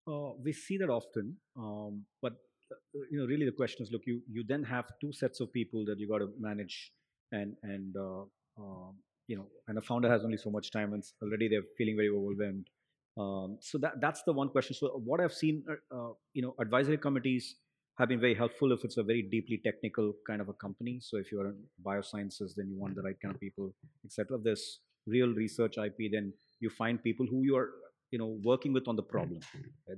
Uh, 0.06 0.32
we 0.42 0.52
see 0.52 0.78
that 0.78 0.88
often, 0.88 1.36
um, 1.56 2.04
but 2.22 2.32
uh, 2.72 3.00
you 3.10 3.18
know, 3.18 3.26
really 3.26 3.44
the 3.44 3.52
question 3.52 3.84
is, 3.84 3.92
look, 3.92 4.02
you 4.06 4.22
you 4.30 4.44
then 4.48 4.62
have 4.64 4.86
two 5.00 5.12
sets 5.12 5.40
of 5.40 5.52
people 5.52 5.84
that 5.84 5.98
you 5.98 6.08
got 6.08 6.18
to 6.18 6.30
manage, 6.40 6.92
and 7.32 7.54
and 7.62 7.94
uh, 7.96 8.22
um, 8.58 8.94
you 9.26 9.36
know, 9.36 9.46
and 9.68 9.76
a 9.76 9.82
founder 9.82 10.08
has 10.08 10.24
only 10.24 10.38
so 10.38 10.50
much 10.50 10.70
time, 10.70 10.94
and 10.94 11.04
already 11.22 11.48
they're 11.48 11.68
feeling 11.76 11.96
very 11.96 12.08
overwhelmed. 12.08 12.66
Um, 13.18 13.58
so 13.60 13.78
that 13.78 14.00
that's 14.00 14.22
the 14.22 14.32
one 14.32 14.48
question. 14.48 14.74
So 14.74 14.88
what 15.04 15.20
I've 15.20 15.34
seen, 15.34 15.64
uh, 15.68 15.94
uh, 15.94 16.12
you 16.32 16.42
know, 16.42 16.54
advisory 16.58 16.96
committees 16.96 17.56
have 17.98 18.08
been 18.08 18.20
very 18.20 18.34
helpful 18.34 18.72
if 18.72 18.84
it's 18.84 18.96
a 18.96 19.02
very 19.02 19.22
deeply 19.22 19.60
technical 19.64 20.12
kind 20.26 20.40
of 20.40 20.48
a 20.48 20.52
company. 20.52 21.00
So 21.02 21.16
if 21.18 21.32
you're 21.32 21.48
in 21.48 21.56
biosciences, 21.84 22.54
then 22.56 22.68
you 22.68 22.78
want 22.78 22.94
the 22.94 23.02
right 23.02 23.16
kind 23.20 23.34
of 23.34 23.40
people, 23.40 23.74
etc. 24.04 24.38
If 24.38 24.44
there's 24.44 24.80
real 25.06 25.28
research 25.34 25.78
IP, 25.78 26.12
then 26.12 26.32
you 26.60 26.70
find 26.70 27.02
people 27.02 27.26
who 27.26 27.42
you 27.42 27.56
are, 27.56 27.70
you 28.12 28.18
know, 28.18 28.38
working 28.44 28.72
with 28.72 28.86
on 28.86 28.94
the 28.94 29.02
hmm. 29.02 29.10
problem. 29.10 29.40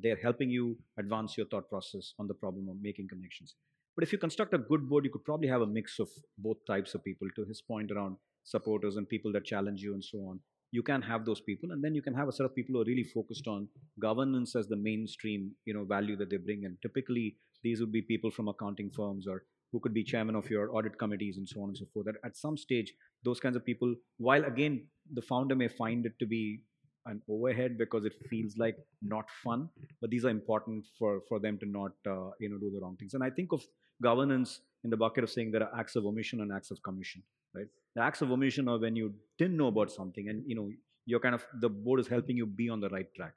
They're 0.03 0.17
helping 0.23 0.51
you 0.51 0.79
advance 0.99 1.37
your 1.37 1.47
thought 1.47 1.69
process 1.69 2.15
on 2.19 2.27
the 2.27 2.35
problem 2.35 2.69
of 2.71 2.77
making 2.81 3.09
connections. 3.09 3.55
But 3.97 4.05
if 4.05 4.13
you 4.13 4.19
construct 4.19 4.55
a 4.55 4.59
good 4.59 4.89
board, 4.89 5.05
you 5.05 5.11
could 5.11 5.25
probably 5.25 5.49
have 5.49 5.61
a 5.61 5.67
mix 5.67 5.99
of 5.99 6.09
both 6.39 6.57
types 6.67 6.95
of 6.95 7.05
people. 7.05 7.29
To 7.37 7.45
his 7.45 7.61
point 7.61 7.91
around 7.91 8.17
supporters 8.45 8.97
and 8.97 9.07
people 9.07 9.31
that 9.33 9.45
challenge 9.45 9.83
you 9.83 9.93
and 9.93 10.03
so 10.03 10.19
on, 10.21 10.41
you 10.73 10.83
can 10.83 11.03
have 11.03 11.27
those 11.27 11.41
people, 11.41 11.73
and 11.73 11.83
then 11.83 11.95
you 11.95 12.01
can 12.01 12.15
have 12.15 12.29
a 12.29 12.33
set 12.33 12.47
of 12.47 12.55
people 12.55 12.75
who 12.75 12.81
are 12.81 12.85
really 12.85 13.05
focused 13.05 13.49
on 13.49 13.69
governance 14.01 14.55
as 14.55 14.69
the 14.69 14.77
mainstream, 14.77 15.51
you 15.65 15.75
know, 15.75 15.85
value 15.85 16.17
that 16.17 16.31
they 16.31 16.37
bring. 16.37 16.65
And 16.65 16.77
typically, 16.81 17.37
these 17.63 17.81
would 17.81 17.93
be 17.93 18.03
people 18.03 18.31
from 18.31 18.49
accounting 18.49 18.91
firms 18.91 19.27
or 19.27 19.43
who 19.73 19.81
could 19.81 19.95
be 19.95 20.03
chairman 20.03 20.35
of 20.35 20.51
your 20.51 20.75
audit 20.75 20.99
committees 20.99 21.39
and 21.39 21.49
so 21.49 21.63
on 21.63 21.69
and 21.69 21.79
so 21.79 21.87
forth. 21.93 22.07
That 22.07 22.17
at 22.25 22.37
some 22.37 22.57
stage, 22.57 22.93
those 23.25 23.41
kinds 23.41 23.57
of 23.57 23.65
people, 23.65 23.95
while 24.19 24.45
again 24.45 24.87
the 25.13 25.23
founder 25.23 25.55
may 25.55 25.69
find 25.69 26.07
it 26.07 26.19
to 26.19 26.27
be 26.27 26.61
an 27.07 27.23
overhead 27.29 27.79
because 27.79 28.05
it 28.05 28.13
feels 28.29 28.57
like 28.57 28.77
not 29.03 29.25
fun, 29.43 29.69
but 30.01 30.11
these 30.11 30.25
are 30.25 30.31
important 30.31 30.85
for 30.99 31.21
for 31.29 31.39
them 31.39 31.59
to 31.59 31.67
not 31.67 31.93
uh, 32.07 32.31
you 32.41 32.49
know 32.49 32.59
do 32.59 32.71
the 32.71 32.81
wrong 32.81 32.97
things. 32.97 33.15
And 33.15 33.23
I 33.23 33.31
think 33.31 33.53
of 33.53 33.63
governance 34.03 34.61
in 34.85 34.91
the 34.91 34.97
bucket 34.97 35.25
of 35.25 35.31
saying 35.31 35.51
there 35.51 35.63
are 35.63 35.79
acts 35.79 35.97
of 35.97 36.07
omission 36.07 36.41
and 36.41 36.53
acts 36.53 36.71
of 36.71 36.83
commission. 36.83 37.23
Right? 37.55 37.67
The 37.95 38.03
acts 38.03 38.23
of 38.23 38.31
omission 38.31 38.69
are 38.69 38.79
when 38.79 38.97
you 38.97 39.15
didn't 39.39 39.57
know 39.57 39.67
about 39.67 39.91
something 39.91 40.29
and 40.29 40.43
you 40.47 40.55
know 40.55 40.71
you're 41.07 41.21
kind 41.21 41.35
of 41.35 41.45
the 41.61 41.69
board 41.69 42.01
is 42.01 42.09
helping 42.09 42.37
you 42.37 42.47
be 42.47 42.69
on 42.69 42.81
the 42.81 42.89
right 42.89 43.13
track. 43.15 43.35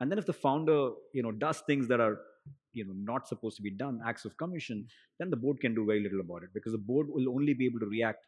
And 0.00 0.10
then 0.10 0.18
if 0.18 0.26
the 0.26 0.32
founder 0.32 0.90
you 1.12 1.22
know 1.22 1.32
does 1.32 1.60
things 1.60 1.88
that 1.88 2.00
are 2.00 2.18
you 2.76 2.86
know 2.86 2.96
not 3.12 3.28
supposed 3.32 3.56
to 3.56 3.62
be 3.62 3.74
done 3.82 4.00
acts 4.06 4.24
of 4.24 4.36
commission 4.36 4.86
then 5.18 5.30
the 5.30 5.42
board 5.44 5.60
can 5.60 5.74
do 5.74 5.84
very 5.90 6.02
little 6.06 6.20
about 6.20 6.42
it 6.42 6.50
because 6.54 6.72
the 6.72 6.86
board 6.92 7.06
will 7.08 7.28
only 7.34 7.54
be 7.54 7.66
able 7.66 7.80
to 7.80 7.92
react 7.96 8.26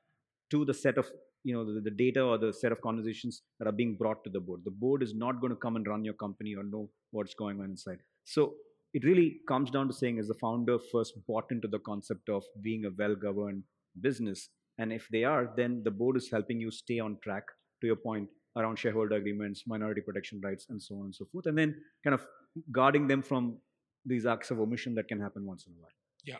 to 0.50 0.64
the 0.64 0.74
set 0.74 0.98
of 0.98 1.10
you 1.44 1.54
know 1.54 1.64
the, 1.64 1.80
the, 1.80 1.90
data 1.90 2.22
or 2.22 2.38
the 2.38 2.52
set 2.52 2.72
of 2.72 2.80
conversations 2.80 3.42
that 3.58 3.68
are 3.68 3.72
being 3.72 3.94
brought 3.96 4.24
to 4.24 4.30
the 4.30 4.40
board. 4.40 4.60
The 4.64 4.70
board 4.70 5.02
is 5.02 5.14
not 5.14 5.40
going 5.40 5.52
to 5.52 5.56
come 5.56 5.76
and 5.76 5.86
run 5.86 6.04
your 6.04 6.14
company 6.14 6.54
or 6.54 6.64
know 6.64 6.90
what's 7.10 7.34
going 7.34 7.60
on 7.60 7.66
inside. 7.66 7.98
So 8.24 8.54
it 8.94 9.04
really 9.04 9.40
comes 9.46 9.70
down 9.70 9.88
to 9.88 9.94
saying 9.94 10.18
is 10.18 10.28
the 10.28 10.34
founder 10.34 10.78
first 10.92 11.14
bought 11.26 11.50
into 11.50 11.68
the 11.68 11.78
concept 11.80 12.28
of 12.28 12.42
being 12.62 12.84
a 12.84 12.90
well 12.98 13.14
governed 13.14 13.62
business 14.00 14.48
and 14.78 14.92
if 14.92 15.08
they 15.10 15.24
are 15.24 15.50
then 15.56 15.82
the 15.84 15.90
board 15.90 16.16
is 16.16 16.30
helping 16.30 16.60
you 16.60 16.70
stay 16.70 16.98
on 16.98 17.18
track 17.22 17.42
to 17.80 17.86
your 17.86 17.96
point 17.96 18.28
around 18.56 18.78
shareholder 18.78 19.16
agreements 19.16 19.64
minority 19.66 20.00
protection 20.00 20.40
rights 20.42 20.66
and 20.68 20.80
so 20.80 20.94
on 20.96 21.06
and 21.06 21.14
so 21.14 21.26
forth 21.32 21.46
and 21.46 21.58
then 21.58 21.74
kind 22.04 22.14
of 22.14 22.24
guarding 22.70 23.08
them 23.08 23.22
from 23.22 23.58
these 24.04 24.26
acts 24.26 24.50
of 24.50 24.60
omission 24.60 24.94
that 24.94 25.08
can 25.08 25.20
happen 25.20 25.44
once 25.44 25.66
in 25.66 25.72
a 25.72 25.76
while. 25.80 25.92
Yeah. 26.24 26.38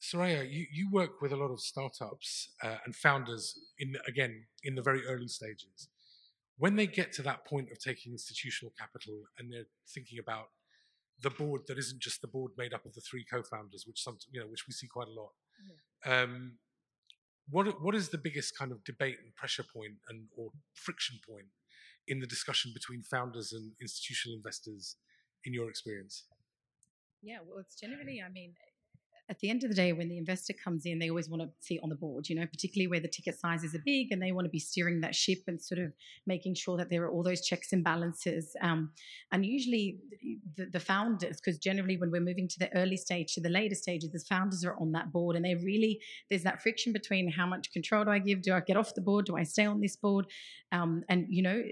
Suraya, 0.00 0.50
you, 0.50 0.66
you 0.72 0.88
work 0.90 1.20
with 1.22 1.32
a 1.32 1.36
lot 1.36 1.50
of 1.50 1.60
startups 1.60 2.50
uh, 2.62 2.76
and 2.84 2.94
founders 2.94 3.58
in 3.78 3.96
again 4.06 4.44
in 4.62 4.74
the 4.74 4.82
very 4.82 5.06
early 5.06 5.28
stages. 5.28 5.88
When 6.56 6.76
they 6.76 6.86
get 6.86 7.12
to 7.14 7.22
that 7.22 7.46
point 7.46 7.68
of 7.72 7.78
taking 7.80 8.12
institutional 8.12 8.72
capital 8.78 9.22
and 9.38 9.52
they're 9.52 9.66
thinking 9.92 10.18
about 10.18 10.46
the 11.22 11.30
board 11.30 11.62
that 11.68 11.78
isn't 11.78 12.00
just 12.00 12.20
the 12.20 12.28
board 12.28 12.52
made 12.56 12.74
up 12.74 12.84
of 12.84 12.94
the 12.94 13.00
three 13.00 13.24
co-founders, 13.24 13.84
which 13.86 14.02
some 14.02 14.18
you 14.30 14.40
know 14.40 14.46
which 14.46 14.66
we 14.68 14.72
see 14.72 14.86
quite 14.86 15.08
a 15.08 15.20
lot. 15.20 15.30
Yeah. 16.06 16.22
Um, 16.22 16.58
what 17.48 17.82
what 17.82 17.94
is 17.94 18.08
the 18.08 18.18
biggest 18.18 18.56
kind 18.58 18.72
of 18.72 18.84
debate 18.84 19.16
and 19.22 19.34
pressure 19.34 19.64
point 19.64 19.94
and 20.08 20.26
or 20.36 20.50
friction 20.74 21.18
point 21.28 21.46
in 22.06 22.20
the 22.20 22.26
discussion 22.26 22.72
between 22.74 23.02
founders 23.02 23.52
and 23.52 23.72
institutional 23.80 24.36
investors 24.36 24.96
in 25.44 25.54
your 25.54 25.68
experience? 25.68 26.24
Yeah, 27.24 27.38
well, 27.48 27.58
it's 27.58 27.74
generally, 27.74 28.22
I 28.24 28.30
mean, 28.30 28.52
at 29.30 29.38
the 29.38 29.48
end 29.48 29.64
of 29.64 29.70
the 29.70 29.74
day, 29.74 29.94
when 29.94 30.10
the 30.10 30.18
investor 30.18 30.52
comes 30.52 30.84
in, 30.84 30.98
they 30.98 31.08
always 31.08 31.30
want 31.30 31.42
to 31.42 31.48
see 31.60 31.80
on 31.82 31.88
the 31.88 31.94
board, 31.94 32.28
you 32.28 32.36
know, 32.36 32.44
particularly 32.44 32.88
where 32.88 33.00
the 33.00 33.08
ticket 33.08 33.38
sizes 33.38 33.74
are 33.74 33.82
big 33.82 34.08
and 34.12 34.20
they 34.20 34.32
want 34.32 34.44
to 34.44 34.50
be 34.50 34.58
steering 34.58 35.00
that 35.00 35.14
ship 35.14 35.38
and 35.46 35.62
sort 35.62 35.78
of 35.78 35.92
making 36.26 36.54
sure 36.54 36.76
that 36.76 36.90
there 36.90 37.02
are 37.04 37.10
all 37.10 37.22
those 37.22 37.40
checks 37.40 37.72
and 37.72 37.82
balances. 37.82 38.54
Um, 38.60 38.90
and 39.32 39.46
usually 39.46 39.98
the, 40.58 40.66
the 40.66 40.80
founders, 40.80 41.40
because 41.40 41.58
generally 41.58 41.96
when 41.96 42.10
we're 42.10 42.20
moving 42.20 42.48
to 42.48 42.58
the 42.58 42.76
early 42.76 42.98
stage 42.98 43.32
to 43.34 43.40
the 43.40 43.48
later 43.48 43.74
stages, 43.74 44.10
the 44.10 44.22
founders 44.28 44.62
are 44.62 44.76
on 44.78 44.92
that 44.92 45.10
board 45.10 45.36
and 45.36 45.44
they 45.46 45.54
really, 45.54 46.00
there's 46.28 46.42
that 46.42 46.60
friction 46.60 46.92
between 46.92 47.32
how 47.32 47.46
much 47.46 47.72
control 47.72 48.04
do 48.04 48.10
I 48.10 48.18
give? 48.18 48.42
Do 48.42 48.52
I 48.52 48.60
get 48.60 48.76
off 48.76 48.94
the 48.94 49.00
board? 49.00 49.24
Do 49.24 49.36
I 49.36 49.44
stay 49.44 49.64
on 49.64 49.80
this 49.80 49.96
board? 49.96 50.26
Um, 50.70 51.02
and, 51.08 51.24
you 51.30 51.42
know, 51.42 51.62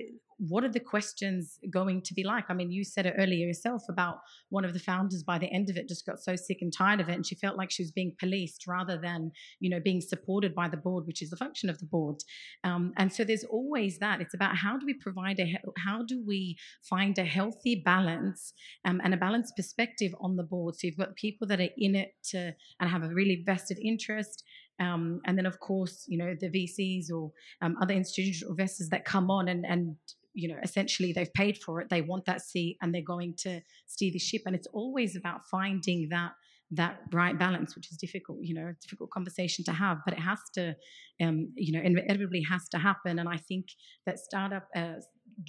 what 0.49 0.65
are 0.65 0.69
the 0.69 0.81
questions 0.81 1.59
going 1.71 2.03
to 2.03 2.15
be 2.15 2.25
like? 2.25 2.47
I 2.49 2.55
mean, 2.55 2.73
you 2.73 2.83
said 2.83 3.07
it 3.07 3.15
earlier 3.17 3.47
yourself 3.47 3.83
about 3.89 4.17
one 4.49 4.65
of 4.65 4.73
the 4.73 4.81
founders 4.81 5.23
by 5.23 5.39
the 5.39 5.53
end 5.53 5.71
of 5.71 5.77
it 5.77 5.89
just 5.89 6.05
got 6.05 6.19
so 6.19 6.35
sick 6.35 6.59
and 6.61 6.73
tired 6.77 7.01
of 7.01 7.09
it 7.09 7.15
and 7.15 7.25
she 7.25 7.37
felt 7.37 7.57
like 7.57 7.71
she 7.71 7.83
was 7.83 7.93
being 7.93 8.17
policed 8.19 8.67
rather 8.67 8.99
than, 8.99 9.31
you 9.61 9.71
know, 9.71 9.79
being 9.79 10.01
supported 10.01 10.53
by 10.53 10.69
the 10.69 10.77
board, 10.77 11.07
which 11.07 11.23
is 11.23 11.31
the 11.31 11.37
function 11.37 11.71
of 11.71 11.79
the 11.79 11.87
board. 11.87 12.17
Um, 12.65 12.93
and 12.97 13.13
so 13.13 13.23
there's 13.23 13.45
always 13.45 13.99
that. 13.99 14.21
It's 14.21 14.35
about 14.35 14.57
how 14.57 14.77
do 14.77 14.85
we 14.85 14.95
provide 14.95 15.39
a, 15.39 15.59
how 15.79 16.03
do 16.03 16.23
we 16.27 16.57
find 16.83 17.17
a 17.19 17.25
healthy 17.25 17.81
balance 17.85 18.53
um, 18.85 19.01
and 19.05 19.15
a 19.15 19.19
balanced 19.19 19.55
perspective 19.57 20.13
on 20.21 20.35
the 20.35 20.43
board? 20.43 20.75
So 20.75 20.89
you've 20.89 20.99
got 20.99 21.15
people 21.15 21.47
that 21.49 21.61
are 21.61 21.69
in 21.79 21.95
it 21.95 22.15
to, 22.31 22.53
and 22.81 22.91
have 22.91 23.05
a 23.05 23.15
really 23.15 23.45
vested 23.47 23.79
interest. 23.79 24.43
Um, 24.81 25.21
and 25.27 25.39
then, 25.39 25.47
of 25.47 25.61
course, 25.61 26.05
you 26.09 26.19
know, 26.19 26.35
the 26.41 26.49
VCs 26.49 27.13
or 27.15 27.31
um, 27.61 27.77
other 27.81 27.95
institutional 27.95 28.51
investors 28.51 28.89
that 28.89 29.05
come 29.05 29.31
on 29.31 29.49
and, 29.49 29.65
and 29.65 29.97
you 30.35 30.49
know, 30.49 30.57
essentially 30.63 31.13
they've 31.13 31.33
paid 31.35 31.59
for 31.59 31.81
it. 31.81 31.89
They 31.91 32.03
want 32.03 32.25
that 32.27 32.43
seat 32.43 32.79
and 32.81 32.95
they're 32.95 33.03
going 33.03 33.35
to 33.39 33.61
steer 33.87 34.11
the 34.13 34.19
ship. 34.19 34.43
And 34.47 34.55
it's 34.57 34.69
always 34.73 35.17
about 35.17 35.41
finding 35.51 36.09
that 36.11 36.33
that 36.75 37.01
right 37.13 37.39
balance, 37.39 37.77
which 37.77 37.93
is 37.93 37.99
difficult, 37.99 38.39
you 38.41 38.55
know, 38.55 38.73
difficult 38.81 39.11
conversation 39.11 39.63
to 39.63 39.73
have, 39.73 39.99
but 40.07 40.15
it 40.15 40.21
has 40.21 40.39
to, 40.55 40.75
um, 41.21 41.53
you 41.55 41.71
know, 41.71 41.85
inevitably 41.85 42.43
has 42.51 42.67
to 42.71 42.79
happen. 42.79 43.19
And 43.19 43.29
I 43.29 43.37
think 43.37 43.67
that 44.07 44.19
startup 44.19 44.69
uh, 44.75 44.95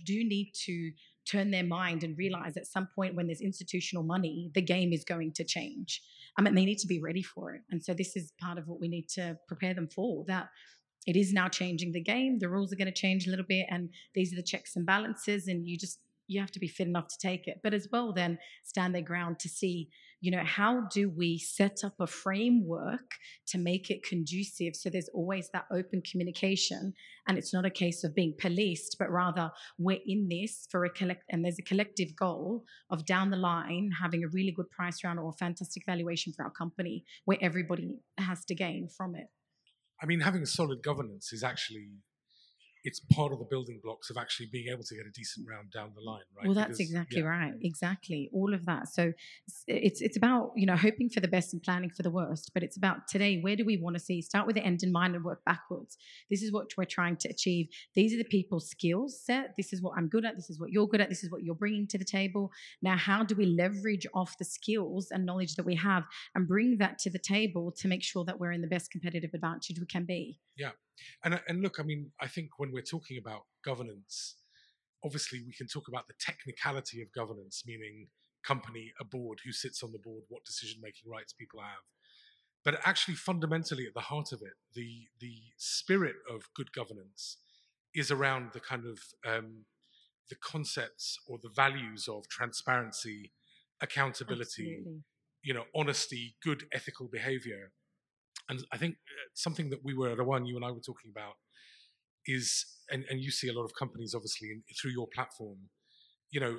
do 0.06 0.16
need 0.16 0.52
to 0.66 0.92
turn 1.30 1.52
their 1.52 1.64
mind 1.64 2.04
and 2.04 2.18
realize 2.18 2.58
at 2.58 2.68
some 2.68 2.90
point 2.94 3.16
when 3.16 3.28
there's 3.28 3.40
institutional 3.40 4.04
money, 4.04 4.52
the 4.54 4.62
game 4.62 4.92
is 4.92 5.06
going 5.06 5.32
to 5.36 5.46
change. 5.46 6.02
I 6.38 6.42
mean, 6.42 6.56
they 6.56 6.66
need 6.66 6.80
to 6.80 6.88
be 6.88 7.02
ready 7.02 7.24
for 7.24 7.54
it. 7.54 7.62
And 7.72 7.82
so 7.82 7.94
this 7.94 8.18
is 8.18 8.34
part 8.42 8.58
of 8.58 8.68
what 8.68 8.82
we 8.82 8.90
need 8.90 9.08
to 9.14 9.38
prepare 9.48 9.74
them 9.74 9.88
for 9.88 10.26
that 10.28 10.50
it 11.06 11.16
is 11.16 11.34
now 11.34 11.48
changing 11.48 11.92
the 11.92 12.02
game. 12.02 12.40
The 12.40 12.50
rules 12.50 12.72
are 12.72 12.78
going 12.78 12.94
to 12.94 12.94
change 12.94 13.28
a 13.28 13.30
little 13.30 13.46
bit, 13.48 13.66
and 13.70 13.90
these 14.14 14.34
are 14.34 14.38
the 14.38 14.44
checks 14.44 14.76
and 14.76 14.86
balances, 14.86 15.48
and 15.48 15.68
you 15.68 15.78
just 15.78 16.00
you 16.28 16.40
have 16.40 16.52
to 16.52 16.60
be 16.60 16.68
fit 16.68 16.88
enough 16.88 17.08
to 17.10 17.18
take 17.18 17.48
it. 17.48 17.60
But 17.62 17.74
as 17.74 17.88
well, 17.92 18.14
then 18.14 18.38
stand 18.64 18.96
their 18.96 19.02
ground 19.02 19.40
to 19.40 19.50
see, 19.50 19.90
you 20.22 20.32
know, 20.32 20.44
how 20.44 20.88
do 20.92 21.10
we 21.10 21.38
set 21.38 21.84
up 21.84 21.96
a 22.00 22.08
framework 22.08 23.12
to 23.48 23.58
make 23.58 23.90
it 23.90 24.04
conducive 24.04 24.76
so 24.76 24.90
there's 24.90 25.10
always 25.14 25.50
that 25.50 25.66
open 25.72 26.02
communication, 26.10 26.94
and 27.28 27.38
it's 27.38 27.54
not 27.54 27.66
a 27.66 27.70
case 27.70 28.04
of 28.04 28.16
being 28.16 28.34
policed, 28.40 28.96
but 28.98 29.12
rather 29.12 29.52
we're 29.78 30.00
in 30.06 30.30
this 30.30 30.68
for 30.72 30.86
a 30.86 30.90
collect, 30.90 31.24
and 31.30 31.44
there's 31.44 31.60
a 31.60 31.64
collective 31.64 32.16
goal 32.16 32.64
of 32.90 33.06
down 33.06 33.30
the 33.30 33.38
line 33.38 33.92
having 34.02 34.24
a 34.24 34.30
really 34.30 34.52
good 34.52 34.70
price 34.72 35.04
round 35.04 35.20
or 35.20 35.30
a 35.30 35.34
fantastic 35.34 35.84
valuation 35.86 36.32
for 36.34 36.46
our 36.46 36.52
company 36.52 37.04
where 37.26 37.38
everybody 37.42 37.98
has 38.18 38.46
to 38.46 38.56
gain 38.56 38.88
from 38.88 39.16
it. 39.16 39.28
I 40.04 40.06
mean, 40.06 40.20
having 40.20 40.46
solid 40.46 40.84
governance 40.84 41.32
is 41.32 41.44
actually 41.44 41.88
it's 42.84 43.00
part 43.00 43.32
of 43.32 43.40
the 43.40 43.46
building 43.46 43.80
blocks 43.84 44.10
of 44.10 44.18
actually 44.18 44.48
being 44.52 44.68
able 44.68 44.84
to 44.84 44.96
get 44.96 45.06
a 45.06 45.12
decent 45.12 45.48
round 45.50 45.72
down 45.72 45.92
the 45.96 46.02
line, 46.02 46.24
right? 46.36 46.46
Well, 46.46 46.54
that's 46.54 46.78
because, 46.78 46.92
exactly 46.92 47.22
yeah. 47.22 47.28
right. 47.28 47.54
Exactly, 47.62 48.30
all 48.34 48.54
of 48.54 48.66
that. 48.66 48.90
So 48.90 49.14
it's 49.68 50.02
it's 50.02 50.18
about 50.18 50.52
you 50.56 50.66
know 50.66 50.76
hoping 50.76 51.10
for 51.10 51.20
the 51.20 51.28
best 51.28 51.54
and 51.54 51.62
planning 51.62 51.90
for 51.90 52.04
the 52.04 52.10
worst, 52.10 52.52
but 52.54 52.64
it's 52.64 52.78
about 52.78 53.08
today. 53.08 53.40
Where 53.40 53.56
do 53.56 53.64
we 53.66 53.78
want 53.78 53.96
to 53.96 54.00
see? 54.00 54.22
Start 54.22 54.48
with 54.48 54.56
the 54.56 54.64
end 54.64 54.84
in 54.84 54.92
mind 54.92 55.16
and 55.16 55.24
work 55.24 55.44
backwards. 55.46 55.98
This 56.30 56.42
is 56.42 56.52
what 56.52 56.68
we're 56.78 56.86
trying 56.86 57.18
to 57.18 57.30
achieve. 57.30 57.68
These 57.96 58.14
are 58.14 58.18
the 58.18 58.24
people's 58.26 58.70
skills 58.70 59.20
set. 59.24 59.54
This 59.58 59.72
is 59.72 59.82
what 59.82 59.94
I'm 59.98 60.08
good 60.08 60.26
at. 60.26 60.36
This 60.36 60.50
is 60.50 60.60
what 60.60 60.72
you're 60.72 60.88
good 60.88 61.02
at. 61.02 61.10
This 61.10 61.24
is 61.24 61.32
what 61.32 61.44
you're 61.44 61.56
bringing 61.56 61.88
to 61.88 61.98
the 61.98 62.06
table. 62.06 62.52
Now, 62.82 62.98
how 62.98 63.24
do 63.24 63.36
we 63.36 63.46
leverage 63.46 64.06
off 64.14 64.38
the 64.38 64.46
skills 64.46 65.10
and 65.12 65.26
knowledge 65.26 65.56
that 65.56 65.66
we 65.66 65.76
have 65.76 66.04
and 66.36 66.48
bring 66.48 66.78
that 66.78 67.00
to 67.00 67.10
the 67.10 67.20
table 67.20 67.72
to 67.78 67.88
make 67.88 68.04
sure 68.04 68.26
that 68.26 68.40
we're 68.40 68.52
in 68.52 68.62
the 68.62 68.68
best 68.68 68.92
competitive 68.92 69.32
advantage 69.34 69.80
we 69.80 69.86
can 69.86 70.06
be? 70.06 70.40
Yeah. 70.58 70.72
And, 71.24 71.40
and 71.48 71.62
look, 71.62 71.80
I 71.80 71.84
mean, 71.84 72.12
I 72.22 72.28
think 72.28 72.52
when 72.58 72.72
we're 72.72 72.82
talking 72.82 73.18
about 73.18 73.42
governance, 73.64 74.36
obviously 75.04 75.42
we 75.46 75.54
can 75.54 75.68
talk 75.68 75.88
about 75.88 76.08
the 76.08 76.14
technicality 76.20 77.02
of 77.02 77.12
governance, 77.14 77.64
meaning 77.66 78.08
company, 78.44 78.94
a 79.00 79.06
board, 79.06 79.40
who 79.44 79.52
sits 79.52 79.84
on 79.84 79.92
the 79.92 80.00
board, 80.00 80.24
what 80.30 80.46
decision 80.46 80.80
making 80.82 81.10
rights 81.10 81.34
people 81.34 81.62
have. 81.62 81.84
but 82.66 82.80
actually, 82.86 83.16
fundamentally, 83.16 83.86
at 83.86 83.94
the 83.94 84.00
heart 84.12 84.32
of 84.32 84.42
it, 84.42 84.54
the 84.74 85.08
the 85.20 85.36
spirit 85.58 86.16
of 86.34 86.44
good 86.56 86.72
governance 86.72 87.38
is 87.94 88.10
around 88.12 88.52
the 88.54 88.60
kind 88.60 88.86
of 88.86 89.00
um, 89.26 89.66
the 90.30 90.36
concepts 90.36 91.18
or 91.28 91.38
the 91.42 91.50
values 91.50 92.08
of 92.08 92.28
transparency, 92.28 93.32
accountability, 93.82 94.78
Absolutely. 94.80 95.04
you 95.44 95.54
know, 95.54 95.66
honesty, 95.76 96.36
good 96.42 96.64
ethical 96.74 97.08
behavior. 97.08 97.72
And 98.50 98.60
I 98.72 98.78
think 98.78 98.96
uh, 98.96 99.30
something 99.34 99.70
that 99.70 99.84
we 99.84 99.94
were 99.94 100.12
at 100.12 100.26
one 100.26 100.46
you 100.46 100.56
and 100.56 100.66
I 100.66 100.72
were 100.72 100.80
talking 100.80 101.12
about 101.12 101.34
is, 102.26 102.66
and, 102.90 103.06
and 103.10 103.22
you 103.22 103.32
see 103.32 103.48
a 103.48 103.54
lot 103.54 103.64
of 103.64 103.72
companies 103.78 104.14
obviously 104.14 104.50
in, 104.50 104.64
through 104.80 104.92
your 104.92 105.08
platform, 105.14 105.58
you 106.32 106.40
know, 106.40 106.58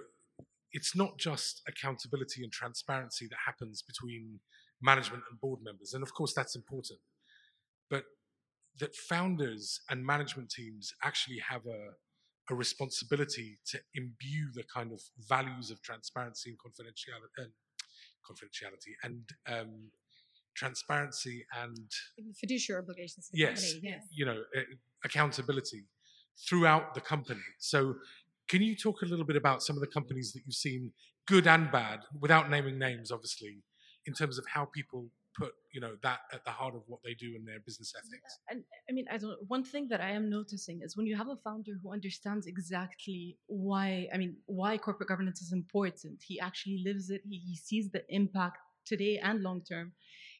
it's 0.73 0.97
not 0.97 1.19
just 1.19 1.63
accountability 1.69 2.43
and 2.43 2.53
transparency 2.53 3.27
that 3.31 3.39
happens 3.47 3.83
between 3.83 4.41
management 4.83 5.23
and 5.31 5.41
board 5.41 5.61
members. 5.63 5.95
And 5.95 6.03
of 6.03 6.13
course, 6.15 6.35
that's 6.35 6.57
important. 6.57 6.99
But 7.91 8.05
that 8.81 8.97
founders 8.97 9.81
and 9.89 10.05
management 10.05 10.51
teams 10.51 10.93
actually 11.03 11.39
have 11.49 11.63
a, 11.67 12.53
a 12.53 12.57
responsibility 12.57 13.59
to 13.67 13.79
imbue 13.95 14.51
the 14.53 14.65
kind 14.65 14.93
of 14.93 15.01
values 15.29 15.71
of 15.71 15.81
transparency 15.83 16.51
and 16.51 16.59
confidentiality 16.59 17.45
and 17.45 17.53
confidentiality 18.29 18.95
and 19.03 19.29
um, 19.47 19.91
transparency 20.55 21.45
and 21.63 21.91
fiduciary 22.41 22.83
obligations. 22.83 23.29
yes, 23.33 23.73
company, 23.73 23.91
yes. 23.91 24.07
you 24.13 24.27
know, 24.27 24.43
accountability 25.05 25.85
throughout 26.49 26.95
the 26.95 27.01
company. 27.01 27.41
So, 27.59 27.95
can 28.49 28.63
you 28.63 28.77
talk 28.77 29.03
a 29.03 29.07
little 29.07 29.25
bit 29.25 29.37
about 29.37 29.63
some 29.63 29.77
of 29.77 29.81
the 29.81 29.89
companies 29.89 30.33
that 30.33 30.43
you've 30.45 30.55
seen, 30.55 30.93
good 31.27 31.47
and 31.47 31.71
bad, 31.71 32.01
without 32.21 32.51
naming 32.51 32.79
names, 32.79 33.11
obviously, 33.11 33.63
in 34.07 34.15
terms 34.15 34.39
of 34.39 34.45
how 34.53 34.67
people 34.75 35.09
put, 35.39 35.53
you 35.73 35.81
know, 35.81 35.97
that 36.03 36.21
at 36.33 36.45
the 36.45 36.51
heart 36.51 36.75
of 36.75 36.83
what 36.87 37.01
they 37.05 37.15
do 37.15 37.35
in 37.37 37.45
their 37.45 37.61
business 37.61 37.93
ethics? 37.97 38.39
And 38.49 38.63
I 38.89 38.93
mean, 38.93 39.07
I 39.11 39.19
don't. 39.19 39.39
One 39.49 39.65
thing 39.65 39.89
that 39.89 40.01
I 40.01 40.11
am 40.11 40.31
noticing 40.31 40.81
is 40.83 40.97
when 40.97 41.07
you 41.07 41.17
have 41.17 41.29
a 41.29 41.37
founder 41.37 41.73
who 41.83 41.93
understands 41.93 42.47
exactly 42.47 43.39
why. 43.47 44.09
I 44.13 44.19
mean, 44.19 44.37
why 44.47 44.79
corporate 44.79 45.09
governance 45.09 45.41
is 45.41 45.53
important. 45.53 46.23
He 46.27 46.39
actually 46.39 46.83
lives 46.85 47.11
it. 47.11 47.23
He, 47.29 47.39
he 47.39 47.57
sees 47.57 47.91
the 47.91 48.03
impact 48.09 48.59
today 48.85 49.21
and 49.23 49.43
long 49.43 49.63
term. 49.63 49.93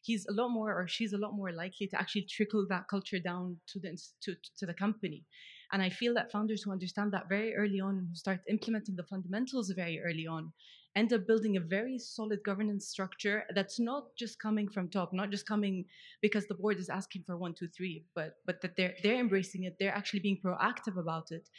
He's 0.05 0.25
a 0.27 0.33
lot 0.33 0.49
more, 0.49 0.71
or 0.79 0.87
she's 0.87 1.13
a 1.13 1.17
lot 1.17 1.33
more 1.33 1.51
likely 1.51 1.87
to 1.87 1.99
actually 1.99 2.27
trickle 2.29 2.65
that 2.69 2.87
culture 2.87 3.19
down 3.19 3.57
to 3.69 3.79
the 3.79 3.97
to, 4.23 4.35
to 4.57 4.65
the 4.65 4.73
company. 4.73 5.25
And 5.71 5.81
I 5.81 5.89
feel 5.89 6.13
that 6.13 6.31
founders 6.31 6.61
who 6.63 6.71
understand 6.71 7.11
that 7.13 7.27
very 7.27 7.55
early 7.55 7.79
on 7.79 7.97
and 7.97 8.07
who 8.07 8.15
start 8.15 8.41
implementing 8.49 8.95
the 8.95 9.03
fundamentals 9.03 9.71
very 9.75 9.99
early 9.99 10.27
on 10.27 10.53
end 10.95 11.11
up 11.11 11.27
building 11.27 11.57
a 11.57 11.59
very 11.59 11.97
solid 11.97 12.39
governance 12.45 12.87
structure 12.87 13.43
that's 13.53 13.79
not 13.79 14.15
just 14.17 14.39
coming 14.39 14.69
from 14.69 14.89
top, 14.89 15.11
not 15.11 15.29
just 15.29 15.45
coming 15.45 15.85
because 16.21 16.47
the 16.47 16.55
board 16.55 16.77
is 16.79 16.89
asking 16.89 17.23
for 17.25 17.35
one, 17.37 17.53
two, 17.53 17.67
three, 17.67 18.05
but 18.15 18.35
but 18.45 18.61
that 18.61 18.75
they're 18.77 18.95
they're 19.03 19.19
embracing 19.19 19.63
it, 19.65 19.75
they're 19.79 19.93
actually 19.95 20.21
being 20.21 20.39
proactive 20.43 20.97
about 20.97 21.31
it. 21.31 21.49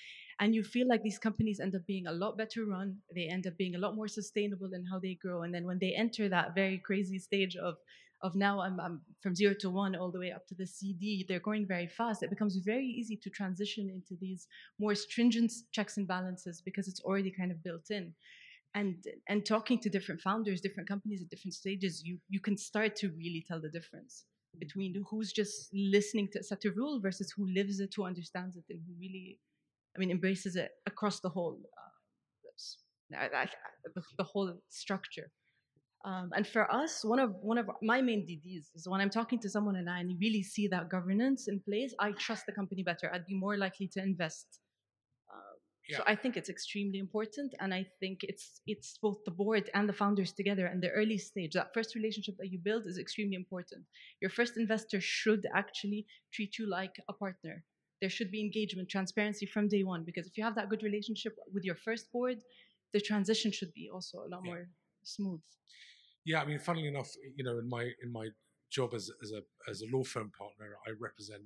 And 0.40 0.54
you 0.54 0.62
feel 0.62 0.88
like 0.88 1.02
these 1.02 1.18
companies 1.18 1.60
end 1.60 1.74
up 1.74 1.86
being 1.86 2.06
a 2.06 2.12
lot 2.12 2.36
better 2.36 2.64
run. 2.66 2.98
They 3.14 3.28
end 3.28 3.46
up 3.46 3.56
being 3.56 3.74
a 3.74 3.78
lot 3.78 3.94
more 3.96 4.08
sustainable 4.08 4.70
in 4.74 4.84
how 4.90 4.98
they 4.98 5.14
grow. 5.14 5.42
And 5.42 5.54
then 5.54 5.64
when 5.64 5.78
they 5.78 5.94
enter 5.94 6.28
that 6.28 6.54
very 6.54 6.78
crazy 6.78 7.18
stage 7.18 7.56
of 7.56 7.76
of 8.22 8.34
now 8.34 8.60
I'm, 8.60 8.80
I'm 8.80 9.00
from 9.22 9.34
zero 9.34 9.54
to 9.60 9.70
one 9.70 9.94
all 9.94 10.10
the 10.10 10.18
way 10.18 10.32
up 10.32 10.46
to 10.48 10.54
the 10.54 10.66
CD, 10.66 11.24
they're 11.28 11.40
going 11.40 11.66
very 11.66 11.86
fast. 11.86 12.22
It 12.22 12.30
becomes 12.30 12.56
very 12.56 12.86
easy 12.86 13.18
to 13.22 13.30
transition 13.30 13.90
into 13.90 14.18
these 14.20 14.46
more 14.78 14.94
stringent 14.94 15.52
checks 15.72 15.96
and 15.96 16.08
balances 16.08 16.62
because 16.64 16.88
it's 16.88 17.00
already 17.00 17.30
kind 17.30 17.50
of 17.50 17.62
built 17.62 17.90
in. 17.90 18.14
And 18.74 19.04
and 19.28 19.46
talking 19.46 19.78
to 19.80 19.88
different 19.88 20.20
founders 20.20 20.60
different 20.60 20.86
companies 20.86 21.22
at 21.22 21.30
different 21.30 21.54
stages 21.54 22.02
you 22.04 22.18
you 22.28 22.40
can 22.40 22.58
start 22.58 22.94
to 22.96 23.08
really 23.08 23.42
tell 23.48 23.58
the 23.58 23.70
difference 23.70 24.24
between 24.58 25.02
who's 25.08 25.32
just 25.32 25.70
listening 25.72 26.28
to 26.32 26.40
a 26.40 26.42
set 26.42 26.62
of 26.66 26.76
rule 26.76 27.00
versus 27.00 27.32
who 27.34 27.46
lives 27.48 27.80
it 27.80 27.94
who 27.96 28.04
understands 28.04 28.54
it 28.54 28.64
and 28.68 28.80
who 28.86 28.92
really 29.00 29.38
i 29.96 29.98
mean 29.98 30.10
embraces 30.10 30.56
it 30.56 30.72
across 30.84 31.20
the 31.20 31.28
whole 31.30 31.58
uh, 33.12 33.46
the 34.18 34.24
whole 34.24 34.52
structure 34.68 35.30
um, 36.04 36.30
and 36.34 36.46
for 36.46 36.70
us 36.72 37.04
one 37.04 37.18
of 37.18 37.34
one 37.40 37.58
of 37.58 37.68
my 37.82 38.00
main 38.00 38.20
dd's 38.26 38.70
is 38.74 38.86
when 38.88 39.00
i'm 39.00 39.10
talking 39.10 39.38
to 39.38 39.48
someone 39.48 39.76
and 39.76 39.88
i 39.88 40.02
really 40.20 40.42
see 40.42 40.68
that 40.68 40.88
governance 40.88 41.48
in 41.48 41.60
place 41.60 41.94
i 42.00 42.12
trust 42.12 42.44
the 42.46 42.52
company 42.52 42.82
better 42.82 43.10
i'd 43.12 43.26
be 43.26 43.34
more 43.34 43.56
likely 43.56 43.88
to 43.88 44.00
invest 44.02 44.60
um, 45.32 45.56
Yeah. 45.88 45.98
so 45.98 46.04
I 46.06 46.16
think 46.16 46.36
it's 46.36 46.48
extremely 46.48 46.98
important, 46.98 47.54
and 47.60 47.72
I 47.72 47.86
think 48.00 48.18
it's 48.22 48.60
it's 48.66 48.98
both 48.98 49.18
the 49.24 49.30
board 49.30 49.70
and 49.74 49.88
the 49.88 49.92
founders 50.02 50.32
together 50.32 50.66
in 50.66 50.80
the 50.80 50.90
early 50.90 51.18
stage. 51.18 51.52
That 51.54 51.72
first 51.74 51.94
relationship 51.94 52.36
that 52.38 52.50
you 52.52 52.58
build 52.58 52.86
is 52.86 52.98
extremely 52.98 53.36
important. 53.36 53.84
Your 54.20 54.30
first 54.30 54.56
investor 54.56 55.00
should 55.00 55.46
actually 55.54 56.06
treat 56.34 56.58
you 56.58 56.66
like 56.68 56.96
a 57.08 57.12
partner. 57.12 57.64
There 58.00 58.10
should 58.10 58.30
be 58.30 58.40
engagement, 58.40 58.88
transparency 58.90 59.46
from 59.46 59.68
day 59.68 59.84
one. 59.84 60.04
Because 60.04 60.26
if 60.26 60.36
you 60.36 60.44
have 60.44 60.56
that 60.56 60.68
good 60.70 60.82
relationship 60.82 61.34
with 61.54 61.64
your 61.64 61.76
first 61.76 62.10
board, 62.12 62.38
the 62.92 63.00
transition 63.00 63.50
should 63.52 63.72
be 63.74 63.88
also 63.94 64.18
a 64.18 64.28
lot 64.28 64.42
Yeah. 64.44 64.50
more 64.50 64.68
smooth. 65.06 65.42
Yeah, 66.24 66.42
I 66.42 66.44
mean, 66.44 66.58
funnily 66.58 66.88
enough, 66.88 67.10
eh, 67.24 67.30
you 67.36 67.44
know, 67.44 67.58
in 67.58 67.68
my 67.68 67.90
in 68.02 68.12
my 68.12 68.28
job 68.70 68.94
as 68.94 69.10
as 69.22 69.32
a 69.32 69.42
as 69.70 69.82
a 69.82 69.96
law 69.96 70.04
firm 70.04 70.30
partner, 70.36 70.76
I 70.86 70.90
represent 71.00 71.42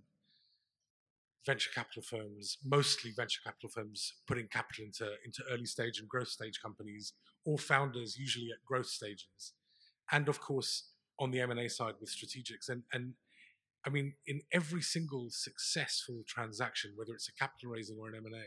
venture 1.46 1.70
capital 1.74 2.02
firms, 2.02 2.58
mostly 2.64 3.12
venture 3.16 3.40
capital 3.44 3.70
firms, 3.70 4.12
putting 4.26 4.48
capital 4.48 4.84
into 4.84 5.12
into 5.24 5.42
early 5.50 5.66
stage 5.66 5.98
and 5.98 6.08
growth 6.08 6.28
stage 6.28 6.60
companies, 6.62 7.12
or 7.44 7.58
founders, 7.58 8.16
usually 8.18 8.48
at 8.50 8.64
growth 8.66 8.86
stages, 8.88 9.52
and 10.10 10.28
of 10.28 10.40
course 10.40 10.90
on 11.18 11.30
the 11.30 11.40
M 11.40 11.50
and 11.50 11.60
A 11.60 11.68
side 11.68 11.94
with 12.00 12.10
strategics. 12.10 12.68
And 12.68 12.82
and 12.92 13.14
I 13.86 13.90
mean, 13.90 14.14
in 14.26 14.40
every 14.52 14.82
single 14.82 15.28
successful 15.30 16.22
transaction, 16.26 16.92
whether 16.96 17.14
it's 17.14 17.28
a 17.28 17.34
capital 17.34 17.70
raising 17.70 17.98
or 17.98 18.08
an 18.08 18.14
M 18.16 18.26
and 18.26 18.34
A, 18.34 18.46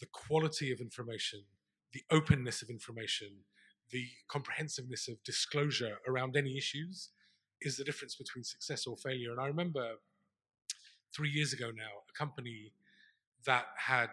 the 0.00 0.06
quality 0.12 0.72
of 0.72 0.80
information, 0.80 1.44
the 1.92 2.02
openness 2.10 2.62
of 2.62 2.70
information, 2.70 3.44
the 3.90 4.06
comprehensiveness 4.28 5.08
of 5.08 5.22
disclosure 5.24 5.98
around 6.08 6.36
any 6.36 6.56
issues 6.56 7.10
is 7.60 7.76
the 7.76 7.84
difference 7.84 8.14
between 8.14 8.44
success 8.44 8.86
or 8.86 8.96
failure. 8.96 9.32
And 9.32 9.40
I 9.40 9.46
remember 9.46 9.94
three 11.14 11.30
years 11.30 11.52
ago 11.52 11.70
now, 11.74 11.90
a 12.08 12.18
company 12.18 12.72
that 13.46 13.66
had 13.76 14.10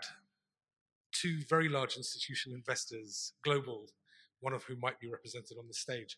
two 1.11 1.41
very 1.49 1.69
large 1.69 1.95
institutional 1.95 2.57
investors, 2.57 3.33
global, 3.43 3.87
one 4.39 4.53
of 4.53 4.63
whom 4.63 4.79
might 4.79 4.99
be 4.99 5.07
represented 5.09 5.57
on 5.57 5.67
the 5.67 5.73
stage, 5.73 6.17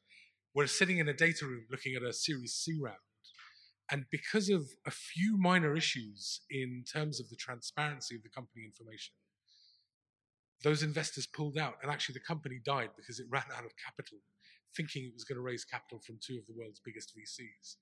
were 0.54 0.67
sitting 0.67 0.98
in 0.98 1.08
a 1.08 1.13
data 1.13 1.45
room 1.45 1.65
looking 1.69 1.95
at 1.95 2.04
a 2.04 2.13
Series 2.13 2.54
C 2.54 2.78
round. 2.82 2.98
And 3.91 4.06
because 4.12 4.50
of 4.50 4.69
a 4.86 4.91
few 4.91 5.38
minor 5.38 5.76
issues 5.76 6.41
in 6.50 6.84
terms 6.91 7.19
of 7.19 7.30
the 7.30 7.36
transparency 7.36 8.15
of 8.15 8.24
the 8.24 8.30
company 8.30 8.63
information, 8.65 9.13
those 10.63 10.84
investors 10.84 11.28
pulled 11.28 11.58
out, 11.58 11.76
and 11.82 11.91
actually 11.91 12.13
the 12.13 12.28
company 12.28 12.60
died 12.65 12.89
because 12.98 13.19
it 13.19 13.28
ran 13.30 13.43
out 13.56 13.65
of 13.65 13.72
capital, 13.84 14.17
thinking 14.76 15.06
it 15.06 15.13
was 15.13 15.24
going 15.24 15.38
to 15.38 15.41
raise 15.41 15.63
capital 15.63 16.00
from 16.06 16.17
two 16.22 16.38
of 16.38 16.45
the 16.48 16.54
world's 16.54 16.82
biggest 16.84 17.13
VCs. 17.15 17.76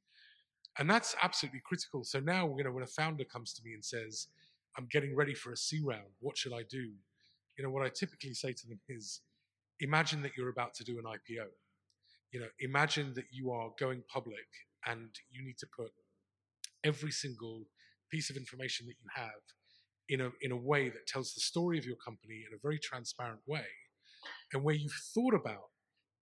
And 0.79 0.89
that's 0.89 1.15
absolutely 1.23 1.61
critical. 1.65 2.03
So 2.03 2.19
now, 2.19 2.53
you 2.57 2.63
know, 2.63 2.71
when 2.71 2.83
a 2.83 2.87
founder 2.87 3.23
comes 3.23 3.53
to 3.53 3.63
me 3.63 3.73
and 3.73 3.83
says, 3.83 4.27
I'm 4.77 4.87
getting 4.91 5.15
ready 5.15 5.33
for 5.33 5.51
a 5.51 5.57
C 5.57 5.81
round, 5.83 6.13
what 6.19 6.37
should 6.37 6.53
I 6.53 6.61
do? 6.69 6.91
You 7.57 7.63
know, 7.63 7.71
what 7.71 7.83
I 7.83 7.89
typically 7.89 8.35
say 8.35 8.53
to 8.53 8.67
them 8.67 8.79
is, 8.87 9.21
imagine 9.79 10.21
that 10.21 10.37
you're 10.37 10.49
about 10.49 10.75
to 10.75 10.83
do 10.83 10.99
an 10.99 11.05
IPO. 11.05 11.47
You 12.31 12.41
know, 12.41 12.47
imagine 12.59 13.13
that 13.15 13.25
you 13.31 13.51
are 13.51 13.71
going 13.79 14.03
public 14.07 14.47
and 14.85 15.09
you 15.31 15.43
need 15.43 15.57
to 15.59 15.67
put 15.75 15.91
every 16.83 17.11
single 17.11 17.65
piece 18.11 18.29
of 18.29 18.37
information 18.37 18.85
that 18.85 18.95
you 19.01 19.09
have 19.15 19.41
in 20.09 20.21
a 20.21 20.31
in 20.41 20.51
a 20.51 20.57
way 20.57 20.89
that 20.89 21.07
tells 21.07 21.33
the 21.33 21.41
story 21.41 21.77
of 21.77 21.85
your 21.85 21.97
company 21.97 22.43
in 22.47 22.53
a 22.55 22.61
very 22.61 22.79
transparent 22.79 23.41
way, 23.47 23.67
and 24.53 24.63
where 24.63 24.75
you've 24.75 25.03
thought 25.13 25.33
about 25.33 25.69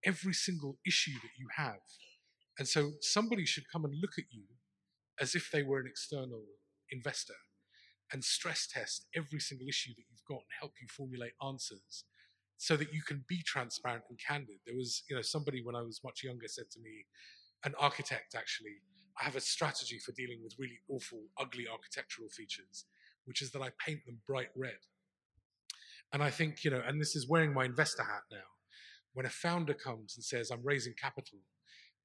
every 0.03 0.33
single 0.33 0.77
issue 0.85 1.13
that 1.13 1.35
you 1.37 1.47
have. 1.55 1.81
And 2.57 2.67
so 2.67 2.91
somebody 3.01 3.45
should 3.45 3.65
come 3.71 3.83
and 3.83 3.93
look 3.99 4.17
at 4.17 4.25
you 4.31 4.43
as 5.19 5.35
if 5.35 5.49
they 5.51 5.63
were 5.63 5.79
an 5.79 5.87
external 5.87 6.43
investor 6.91 7.35
and 8.11 8.23
stress 8.23 8.67
test 8.67 9.07
every 9.15 9.39
single 9.39 9.67
issue 9.67 9.91
that 9.95 10.05
you've 10.09 10.25
got 10.27 10.43
and 10.43 10.59
help 10.59 10.73
you 10.81 10.87
formulate 10.87 11.33
answers 11.45 12.05
so 12.57 12.77
that 12.77 12.93
you 12.93 13.01
can 13.01 13.25
be 13.27 13.41
transparent 13.45 14.03
and 14.09 14.19
candid. 14.19 14.57
There 14.65 14.75
was, 14.75 15.03
you 15.09 15.15
know, 15.15 15.21
somebody 15.21 15.61
when 15.63 15.75
I 15.75 15.81
was 15.81 16.01
much 16.03 16.23
younger 16.23 16.47
said 16.47 16.69
to 16.71 16.79
me, 16.79 17.05
an 17.63 17.73
architect 17.79 18.35
actually, 18.35 18.77
I 19.19 19.23
have 19.23 19.35
a 19.35 19.41
strategy 19.41 19.99
for 19.99 20.11
dealing 20.11 20.41
with 20.43 20.55
really 20.59 20.79
awful, 20.89 21.23
ugly 21.39 21.65
architectural 21.71 22.29
features, 22.29 22.85
which 23.25 23.41
is 23.41 23.51
that 23.51 23.61
I 23.61 23.69
paint 23.85 24.05
them 24.05 24.19
bright 24.27 24.49
red. 24.55 24.77
And 26.13 26.23
I 26.23 26.29
think, 26.29 26.63
you 26.63 26.71
know, 26.71 26.81
and 26.85 27.01
this 27.01 27.15
is 27.15 27.27
wearing 27.27 27.53
my 27.53 27.65
investor 27.65 28.03
hat 28.03 28.23
now. 28.31 28.47
When 29.13 29.25
a 29.25 29.29
founder 29.29 29.73
comes 29.73 30.15
and 30.15 30.23
says, 30.23 30.49
I'm 30.49 30.63
raising 30.63 30.93
capital 31.01 31.39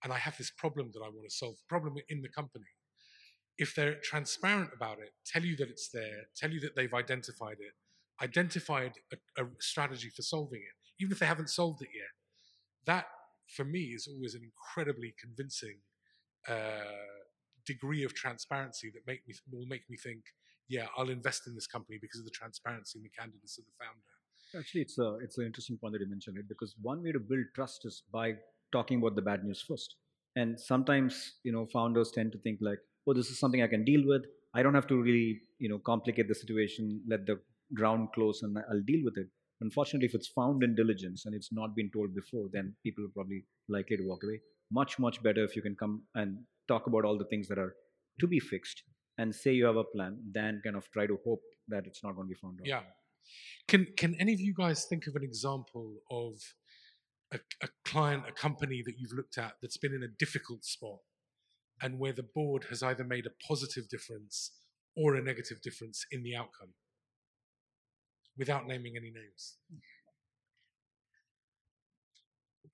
and 0.02 0.12
I 0.12 0.18
have 0.18 0.37
this 0.38 0.50
problem 0.50 0.90
that 0.92 1.00
I 1.04 1.09
want 1.09 1.28
to 1.28 1.35
solve, 1.35 1.56
problem 1.68 1.94
in 2.09 2.22
the 2.22 2.28
company, 2.28 2.64
if 3.59 3.74
they're 3.74 3.96
transparent 4.02 4.70
about 4.74 4.98
it, 4.98 5.12
tell 5.26 5.44
you 5.44 5.56
that 5.56 5.68
it's 5.68 5.90
there, 5.92 6.28
tell 6.37 6.50
you 6.50 6.61
that 6.61 6.74
they've 6.76 6.94
identified 6.94 7.59
it, 7.61 7.74
identified 8.22 8.92
a, 9.12 9.44
a 9.44 9.46
strategy 9.61 10.09
for 10.09 10.22
solving 10.22 10.61
it, 10.61 11.02
even 11.02 11.12
if 11.12 11.18
they 11.18 11.26
haven't 11.26 11.50
solved 11.50 11.83
it 11.83 11.88
yet, 11.94 12.09
that 12.87 13.06
for 13.54 13.64
me 13.64 13.80
is 13.80 14.09
always 14.11 14.35
an 14.35 14.42
incredibly 14.42 15.14
convincing 15.20 15.78
uh, 16.48 17.11
degree 17.66 18.04
of 18.04 18.14
transparency 18.14 18.90
that 18.94 19.06
make 19.06 19.20
me 19.28 19.35
will 19.52 19.66
make 19.66 19.88
me 19.90 19.96
think, 19.96 20.22
yeah, 20.70 20.87
I'll 20.96 21.11
invest 21.11 21.48
in 21.48 21.54
this 21.54 21.66
company 21.66 21.98
because 22.00 22.20
of 22.20 22.24
the 22.24 22.30
transparency 22.30 22.98
and 22.98 23.04
the 23.04 23.11
candidness 23.11 23.59
of 23.59 23.64
the 23.64 23.72
founder. 23.78 24.59
Actually, 24.59 24.83
it's 24.83 24.98
a 24.98 25.16
it's 25.22 25.37
an 25.37 25.44
interesting 25.44 25.76
point 25.76 25.92
that 25.92 26.00
you 26.00 26.09
mentioned, 26.09 26.37
right? 26.37 26.48
Because 26.48 26.74
one 26.80 27.02
way 27.02 27.12
to 27.12 27.18
build 27.18 27.44
trust 27.54 27.85
is 27.85 28.02
by 28.12 28.35
talking 28.72 28.98
about 28.98 29.16
the 29.16 29.22
bad 29.22 29.44
news 29.44 29.62
first. 29.68 29.96
And 30.37 30.59
sometimes, 30.59 31.35
you 31.42 31.52
know, 31.52 31.66
founders 31.72 32.12
tend 32.12 32.30
to 32.33 32.38
think 32.38 32.59
like, 32.61 32.78
oh, 33.06 33.14
this 33.14 33.30
is 33.30 33.38
something 33.40 33.62
I 33.62 33.66
can 33.66 33.85
deal 33.85 34.02
with. 34.06 34.22
I 34.54 34.62
don't 34.62 34.74
have 34.74 34.87
to 34.88 35.00
really, 35.00 35.40
you 35.59 35.68
know, 35.68 35.78
complicate 35.78 36.28
the 36.28 36.35
situation, 36.35 37.02
let 37.09 37.26
the 37.26 37.40
ground 37.74 38.09
close, 38.14 38.42
and 38.42 38.56
I'll 38.70 38.87
deal 38.87 39.04
with 39.04 39.18
it. 39.18 39.26
Unfortunately, 39.61 40.06
if 40.06 40.14
it's 40.14 40.28
found 40.28 40.62
in 40.62 40.76
diligence 40.76 41.26
and 41.26 41.35
it's 41.35 41.52
not 41.52 41.74
been 41.74 41.90
told 41.92 42.14
before, 42.14 42.48
then 42.52 42.74
people 42.85 43.04
are 43.04 43.14
probably 43.14 43.44
likely 43.68 43.96
to 43.96 44.04
walk 44.04 44.22
away. 44.24 44.40
Much, 44.70 44.98
much 44.98 45.22
better 45.22 45.44
if 45.44 45.56
you 45.56 45.62
can 45.62 45.74
come 45.74 46.02
and 46.14 46.38
talk 46.68 46.87
about 46.87 47.04
all 47.04 47.18
the 47.18 47.30
things 47.33 47.48
that 47.48 47.59
are 47.59 47.74
to 48.20 48.26
be 48.28 48.38
fixed 48.38 48.85
and 49.20 49.35
say 49.35 49.52
you 49.52 49.66
have 49.66 49.76
a 49.76 49.85
plan 49.85 50.16
than 50.33 50.62
kind 50.64 50.76
of 50.76 50.90
try 50.90 51.06
to 51.06 51.18
hope 51.24 51.42
that 51.68 51.87
it's 51.87 52.02
not 52.02 52.16
going 52.16 52.26
to 52.26 52.35
be 52.35 52.40
found 52.40 52.59
out. 52.61 52.66
Yeah. 52.66 52.80
Can 53.68 53.87
Can 53.96 54.14
any 54.18 54.33
of 54.33 54.40
you 54.40 54.54
guys 54.54 54.87
think 54.87 55.06
of 55.06 55.14
an 55.14 55.22
example 55.22 55.96
of 56.11 56.33
a, 57.33 57.38
a 57.62 57.68
client, 57.85 58.24
a 58.26 58.33
company 58.33 58.83
that 58.87 58.94
you've 58.98 59.12
looked 59.12 59.37
at 59.37 59.52
that's 59.61 59.76
been 59.76 59.94
in 59.94 60.02
a 60.02 60.09
difficult 60.18 60.64
spot, 60.64 61.00
and 61.83 61.98
where 61.98 62.14
the 62.14 62.28
board 62.35 62.64
has 62.70 62.83
either 62.83 63.04
made 63.04 63.26
a 63.26 63.46
positive 63.46 63.88
difference 63.88 64.52
or 64.96 65.14
a 65.14 65.22
negative 65.22 65.61
difference 65.62 66.06
in 66.11 66.22
the 66.22 66.35
outcome, 66.35 66.72
without 68.38 68.66
naming 68.66 68.94
any 68.96 69.11
names? 69.11 69.59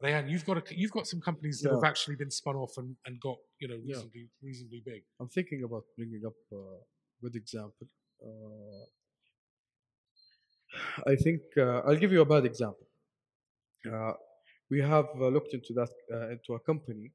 Rayan, 0.03 0.29
you've 0.31 0.45
got 0.45 0.59
a, 0.59 0.63
you've 0.77 0.91
got 0.91 1.07
some 1.07 1.21
companies 1.21 1.61
that 1.61 1.71
Yeah. 1.71 1.77
have 1.77 1.85
actually 1.85 2.17
been 2.17 2.31
spun 2.31 2.57
off 2.57 2.77
and, 2.77 2.97
and 3.07 3.19
got 3.21 3.39
you 3.61 3.69
know 3.69 3.77
Yeah. 3.77 3.95
reasonably 3.95 4.29
reasonably 4.43 4.83
big. 4.85 5.03
I'm 5.21 5.29
thinking 5.29 5.65
about 5.65 5.85
bringing 5.97 6.23
up 6.27 6.35
a 6.53 6.79
good 7.23 7.35
example. 7.37 7.89
Uh, 8.23 8.85
I 11.07 11.17
think 11.17 11.41
uh, 11.57 11.81
I'll 11.87 11.97
give 11.97 12.13
you 12.13 12.21
a 12.21 12.27
bad 12.27 12.45
example. 12.45 12.87
Uh, 13.91 14.13
we 14.71 14.81
have 14.81 15.07
uh, 15.21 15.29
looked 15.29 15.55
into 15.55 15.73
that 15.75 15.91
uh, 16.13 16.29
into 16.31 16.55
a 16.55 16.61
company, 16.61 17.13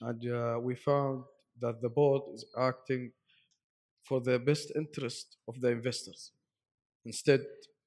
and 0.00 0.20
uh, 0.32 0.58
we 0.62 0.74
found 0.74 1.24
that 1.60 1.82
the 1.82 1.88
board 1.90 2.22
is 2.34 2.44
acting 2.58 3.12
for 4.04 4.20
the 4.20 4.38
best 4.38 4.72
interest 4.76 5.36
of 5.48 5.60
the 5.60 5.68
investors 5.68 6.32
instead 7.04 7.40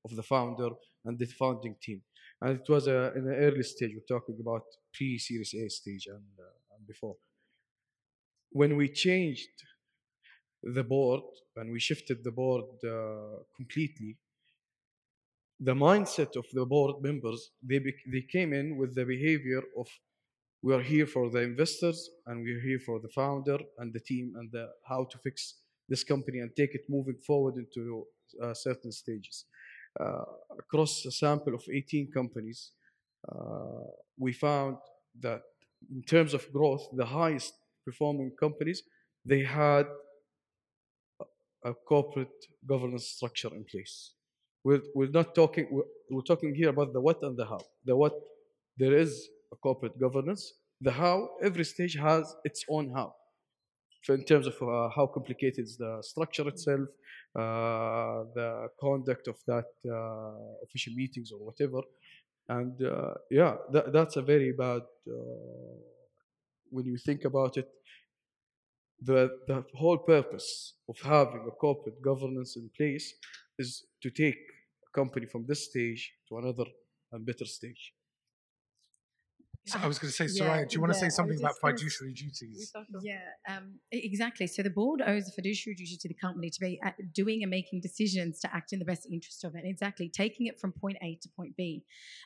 of 0.06 0.16
the 0.16 0.24
founder 0.24 0.70
and 1.06 1.18
the 1.18 1.26
founding 1.26 1.76
team. 1.82 2.02
And 2.42 2.60
it 2.60 2.70
was 2.70 2.88
uh, 2.88 3.12
in 3.16 3.28
an 3.28 3.36
early 3.36 3.64
stage. 3.64 3.92
We're 3.94 4.18
talking 4.18 4.38
about 4.40 4.64
pre-Series 4.94 5.54
A 5.54 5.70
stage 5.70 6.08
and, 6.08 6.24
uh, 6.40 6.76
and 6.78 6.88
before. 6.88 7.16
When 8.52 8.78
we 8.78 8.90
changed 8.90 9.50
the 10.64 10.84
board 10.84 11.24
and 11.58 11.72
we 11.72 11.80
shifted 11.80 12.24
the 12.24 12.32
board 12.32 12.66
uh, 12.84 13.44
completely, 13.56 14.18
the 15.60 15.74
mindset 15.74 16.36
of 16.38 16.46
the 16.54 16.66
board 16.66 17.02
members 17.02 17.52
they 17.62 17.80
they 18.14 18.22
came 18.22 18.54
in 18.54 18.78
with 18.78 18.96
the 18.96 19.04
behavior 19.04 19.62
of 19.78 19.88
we 20.62 20.74
are 20.74 20.82
here 20.82 21.06
for 21.06 21.30
the 21.30 21.40
investors 21.40 22.10
and 22.28 22.42
we're 22.44 22.62
here 22.62 22.80
for 22.86 23.00
the 23.00 23.10
founder 23.10 23.58
and 23.78 23.94
the 23.94 24.00
team 24.00 24.34
and 24.36 24.50
the, 24.52 24.68
how 24.88 25.06
to 25.06 25.18
fix 25.20 25.56
this 25.88 26.04
company 26.04 26.40
and 26.40 26.52
take 26.56 26.76
it 26.76 26.82
moving 26.90 27.18
forward 27.26 27.56
into 27.56 28.06
uh, 28.44 28.54
certain 28.54 28.92
stages. 28.92 29.46
Uh, 30.00 30.24
across 30.58 31.06
a 31.06 31.12
sample 31.12 31.56
of 31.56 31.64
18 31.72 32.12
companies, 32.12 32.72
uh, 33.32 33.86
we 34.18 34.34
found 34.34 34.78
that 35.20 35.42
in 35.92 36.04
terms 36.04 36.34
of 36.34 36.52
growth, 36.52 36.88
the 36.94 37.06
highest 37.06 37.54
performing 37.86 38.32
companies 38.40 38.84
they 39.26 39.44
had 39.44 39.86
a 41.66 41.74
corporate 41.74 42.46
governance 42.66 43.08
structure 43.08 43.54
in 43.54 43.64
place. 43.66 44.14
We're, 44.64 44.82
we're 44.96 45.10
not 45.10 45.36
talking, 45.36 45.68
we're, 45.72 45.84
we're 46.10 46.22
talking 46.22 46.56
here 46.56 46.70
about 46.70 46.94
the 46.94 47.02
what 47.02 47.22
and 47.22 47.38
the 47.38 47.46
how. 47.46 47.60
The 47.86 47.96
what, 47.96 48.14
there 48.78 48.98
is 48.98 49.30
a 49.52 49.56
corporate 49.56 50.00
governance. 50.00 50.54
The 50.82 50.92
how, 50.92 51.30
every 51.44 51.66
stage 51.66 51.96
has 51.96 52.36
its 52.44 52.64
own 52.70 52.92
how. 52.96 53.14
So 54.02 54.14
in 54.14 54.24
terms 54.24 54.48
of 54.48 54.56
uh, 54.62 54.90
how 54.96 55.08
complicated 55.14 55.66
is 55.66 55.78
the 55.78 56.02
structure 56.02 56.48
itself, 56.48 56.88
uh, 57.36 58.24
the 58.34 58.70
conduct 58.80 59.28
of 59.28 59.38
that 59.46 59.66
uh, 59.86 60.64
official 60.64 60.94
meetings 60.96 61.32
or 61.32 61.40
whatever. 61.40 61.82
And 62.48 62.82
uh, 62.82 63.14
yeah, 63.30 63.56
that, 63.74 63.94
that's 63.94 64.16
a 64.16 64.22
very 64.22 64.54
bad, 64.54 64.82
uh, 65.08 65.76
when 66.70 66.86
you 66.86 66.98
think 66.98 67.26
about 67.26 67.58
it, 67.58 67.68
the, 69.02 69.30
the 69.48 69.64
whole 69.76 69.98
purpose 69.98 70.76
of 70.88 70.98
having 71.02 71.46
a 71.48 71.52
corporate 71.52 72.02
governance 72.02 72.56
in 72.56 72.70
place 72.76 73.14
is 73.58 73.86
to 74.02 74.10
take 74.10 74.38
a 74.88 74.98
company 74.98 75.26
from 75.26 75.46
this 75.46 75.66
stage 75.66 76.12
to 76.28 76.38
another 76.38 76.66
and 77.12 77.26
better 77.26 77.46
stage. 77.46 77.94
So 79.70 79.80
I 79.84 79.88
was 79.88 80.00
going 80.00 80.10
to 80.10 80.16
say, 80.16 80.26
Yeah, 80.26 80.50
Suraya, 80.50 80.68
do 80.68 80.76
you 80.76 80.82
want 80.82 80.94
to 80.94 80.98
yeah, 80.98 81.10
say 81.10 81.10
something 81.10 81.38
about 81.38 81.50
just 81.50 81.62
gonna 81.62 81.74
s- 81.76 81.80
fiduciary 81.80 82.14
duties? 82.14 82.74
Yeah, 83.04 83.20
um, 83.48 83.80
exactly. 83.92 84.48
So 84.48 84.64
the 84.64 84.70
board 84.70 85.02
owes 85.06 85.28
a 85.28 85.32
fiduciary 85.32 85.76
duty 85.76 85.96
to 86.02 86.08
the 86.08 86.16
company 86.16 86.50
to 86.50 86.60
be 86.60 86.82
doing 87.14 87.44
and 87.44 87.50
making 87.52 87.82
decisions 87.82 88.40
to 88.40 88.56
act 88.56 88.74
in 88.74 88.80
the 88.80 88.86
best 88.86 89.08
interest 89.12 89.44
of 89.44 89.56
it. 89.56 89.64
Exactly, 89.66 90.10
taking 90.10 90.48
it 90.48 90.60
from 90.60 90.72
point 90.72 90.98
A 91.04 91.20
to 91.22 91.30
point 91.36 91.56
B. 91.56 91.84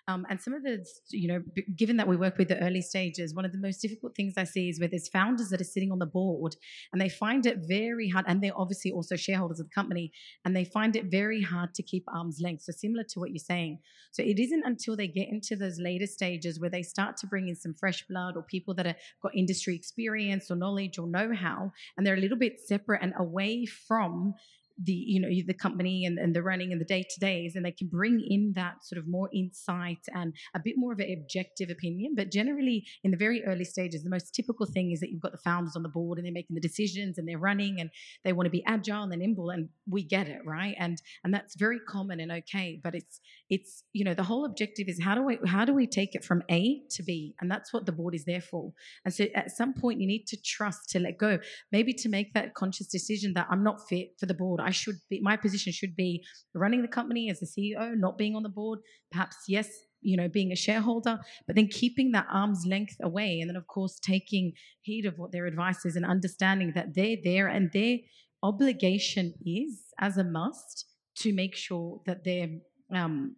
Um, 0.08 0.26
and 0.30 0.42
some 0.42 0.54
of 0.54 0.64
the, 0.64 0.86
you 1.10 1.28
know, 1.28 1.42
given 1.76 1.98
that 1.98 2.08
we 2.08 2.16
work 2.16 2.38
with 2.38 2.48
the 2.48 2.60
early 2.64 2.82
stages, 2.82 3.34
one 3.36 3.46
of 3.46 3.52
the 3.52 3.58
most 3.58 3.82
difficult 3.82 4.16
things 4.16 4.36
I 4.38 4.46
see 4.46 4.70
is 4.70 4.80
where 4.80 4.90
there's 4.90 5.10
founders 5.10 5.50
that 5.50 5.60
are 5.60 5.66
sitting 5.66 5.92
on 5.92 6.00
the 6.00 6.06
board 6.06 6.56
and 6.92 7.02
they 7.02 7.10
find 7.10 7.46
it 7.46 7.58
very 7.68 8.10
hard, 8.10 8.26
and 8.28 8.42
they're 8.42 8.58
obviously 8.58 8.92
also 8.92 9.16
shareholders 9.16 9.60
of 9.60 9.68
the 9.68 9.74
company, 9.74 10.12
and 10.46 10.56
they 10.56 10.64
find 10.66 10.96
it 10.96 11.06
very 11.12 11.42
hard 11.42 11.74
to 11.76 11.84
keep 11.84 12.06
arm's 12.08 12.40
length. 12.42 12.64
So 12.64 12.72
similar 12.72 13.04
to 13.10 13.20
what 13.20 13.32
you're 13.32 13.40
saying. 13.40 13.80
So 14.12 14.24
it 14.24 14.40
isn't 14.40 14.64
until 14.66 14.96
they 14.96 15.08
get 15.08 15.28
into 15.30 15.56
those 15.56 15.80
later 15.80 16.08
stages 16.08 16.60
where 16.60 16.70
they 16.70 16.84
start 16.84 17.18
to 17.18 17.28
bring 17.34 17.48
in 17.48 17.56
some 17.56 17.74
fresh 17.74 18.06
blood 18.08 18.38
or 18.38 18.44
people 18.44 18.76
that 18.76 18.86
have 18.86 18.96
got 19.24 19.36
industry 19.36 19.76
experience 19.76 20.52
or 20.52 20.56
knowledge 20.56 21.00
or 21.00 21.08
know-how, 21.08 21.72
and 21.98 22.06
they're 22.06 22.14
a 22.14 22.26
little 22.26 22.38
bit 22.38 22.60
separate 22.60 23.02
and 23.02 23.12
away 23.18 23.66
from 23.66 24.36
the 24.82 24.94
you 24.94 25.20
know 25.20 25.30
the 25.46 25.54
company 25.54 26.06
and, 26.06 26.18
and 26.18 26.36
the 26.36 26.42
running 26.42 26.72
and 26.72 26.82
the 26.82 26.86
day-to-days 26.86 27.56
and 27.56 27.66
they 27.66 27.72
can 27.72 27.88
bring 27.88 28.26
in 28.28 28.54
that 28.56 28.84
sort 28.84 29.00
of 29.00 29.08
more 29.08 29.30
insight 29.34 30.00
and 30.14 30.34
a 30.56 30.60
bit 30.64 30.76
more 30.78 30.94
of 30.94 31.00
an 31.00 31.16
objective 31.22 31.70
opinion. 31.70 32.14
But 32.16 32.32
generally 32.32 32.86
in 33.04 33.12
the 33.12 33.18
very 33.18 33.44
early 33.46 33.66
stages 33.66 34.04
the 34.04 34.10
most 34.10 34.34
typical 34.34 34.66
thing 34.66 34.92
is 34.92 35.00
that 35.00 35.10
you've 35.12 35.22
got 35.22 35.32
the 35.32 35.38
founders 35.38 35.76
on 35.76 35.84
the 35.84 35.90
board 35.90 36.18
and 36.18 36.26
they're 36.26 36.34
making 36.34 36.56
the 36.56 36.62
decisions 36.62 37.18
and 37.18 37.28
they're 37.28 37.38
running 37.38 37.80
and 37.80 37.90
they 38.24 38.34
want 38.34 38.46
to 38.46 38.52
be 38.52 38.64
agile 38.66 39.04
and 39.04 39.22
nimble 39.22 39.50
and 39.50 39.70
we 39.88 40.04
get 40.04 40.28
it 40.28 40.40
right? 40.46 40.76
And 40.80 41.02
and 41.24 41.34
that's 41.34 41.56
very 41.56 41.80
common 41.88 42.20
and 42.20 42.32
okay 42.32 42.80
but 42.84 42.96
it's 42.96 43.20
it's 43.50 43.84
you 43.94 44.04
know 44.04 44.14
the 44.14 44.24
whole 44.24 44.46
objective 44.46 44.88
is 44.88 45.02
how 45.02 45.16
do 45.16 45.24
we 45.24 45.38
how 45.46 45.66
do 45.66 45.74
we 45.74 45.88
take 45.88 46.16
it 46.16 46.24
from 46.24 46.42
a 46.50 46.82
to 46.92 47.04
b? 47.04 47.36
And 47.42 47.50
that's 47.50 47.74
what 47.74 47.86
the 47.86 47.92
board 47.92 48.16
is 48.16 48.26
there 48.26 48.42
for. 48.42 48.74
And 49.06 49.14
so 49.14 49.26
at 49.36 49.52
some 49.52 49.74
point 49.74 50.00
you 50.00 50.08
need 50.08 50.26
to 50.28 50.38
trust 50.42 50.90
to 50.90 51.00
let 51.00 51.18
go 51.18 51.40
maybe 51.72 51.94
to 51.94 52.10
make 52.10 52.34
that 52.34 52.54
conscious 52.54 52.88
decision 52.88 53.34
that 53.34 53.48
i'm 53.50 53.64
not 53.64 53.88
fit 53.88 54.10
for 54.20 54.26
the 54.26 54.34
board 54.34 54.60
i 54.64 54.72
should 54.72 54.96
be 55.10 55.20
my 55.22 55.36
position 55.38 55.72
should 55.72 55.96
be 55.96 56.24
running 56.54 56.82
the 56.82 56.88
company 56.88 57.30
as 57.30 57.40
the 57.40 57.46
ceo 57.46 57.94
not 57.96 58.18
being 58.18 58.36
on 58.36 58.44
the 58.44 58.50
board 58.50 58.80
perhaps 59.12 59.38
yes 59.48 59.70
you 60.02 60.18
know 60.18 60.28
being 60.28 60.52
a 60.52 60.56
shareholder 60.56 61.20
but 61.48 61.56
then 61.56 61.68
keeping 61.68 62.12
that 62.12 62.28
arm's 62.32 62.66
length 62.68 62.96
away 63.02 63.40
and 63.40 63.50
then 63.50 63.56
of 63.56 63.68
course 63.68 64.00
taking 64.00 64.52
heed 64.82 65.06
of 65.06 65.18
what 65.18 65.32
their 65.32 65.46
advice 65.46 65.86
is 65.86 65.96
and 65.96 66.06
understanding 66.06 66.74
that 66.76 66.94
they're 66.94 67.18
there 67.24 67.48
and 67.48 67.72
their 67.74 67.98
obligation 68.44 69.34
is 69.46 69.86
as 70.00 70.18
a 70.18 70.24
must 70.24 70.86
to 71.16 71.34
make 71.34 71.56
sure 71.56 72.02
that 72.06 72.24
they're 72.24 72.50
um, 72.94 73.36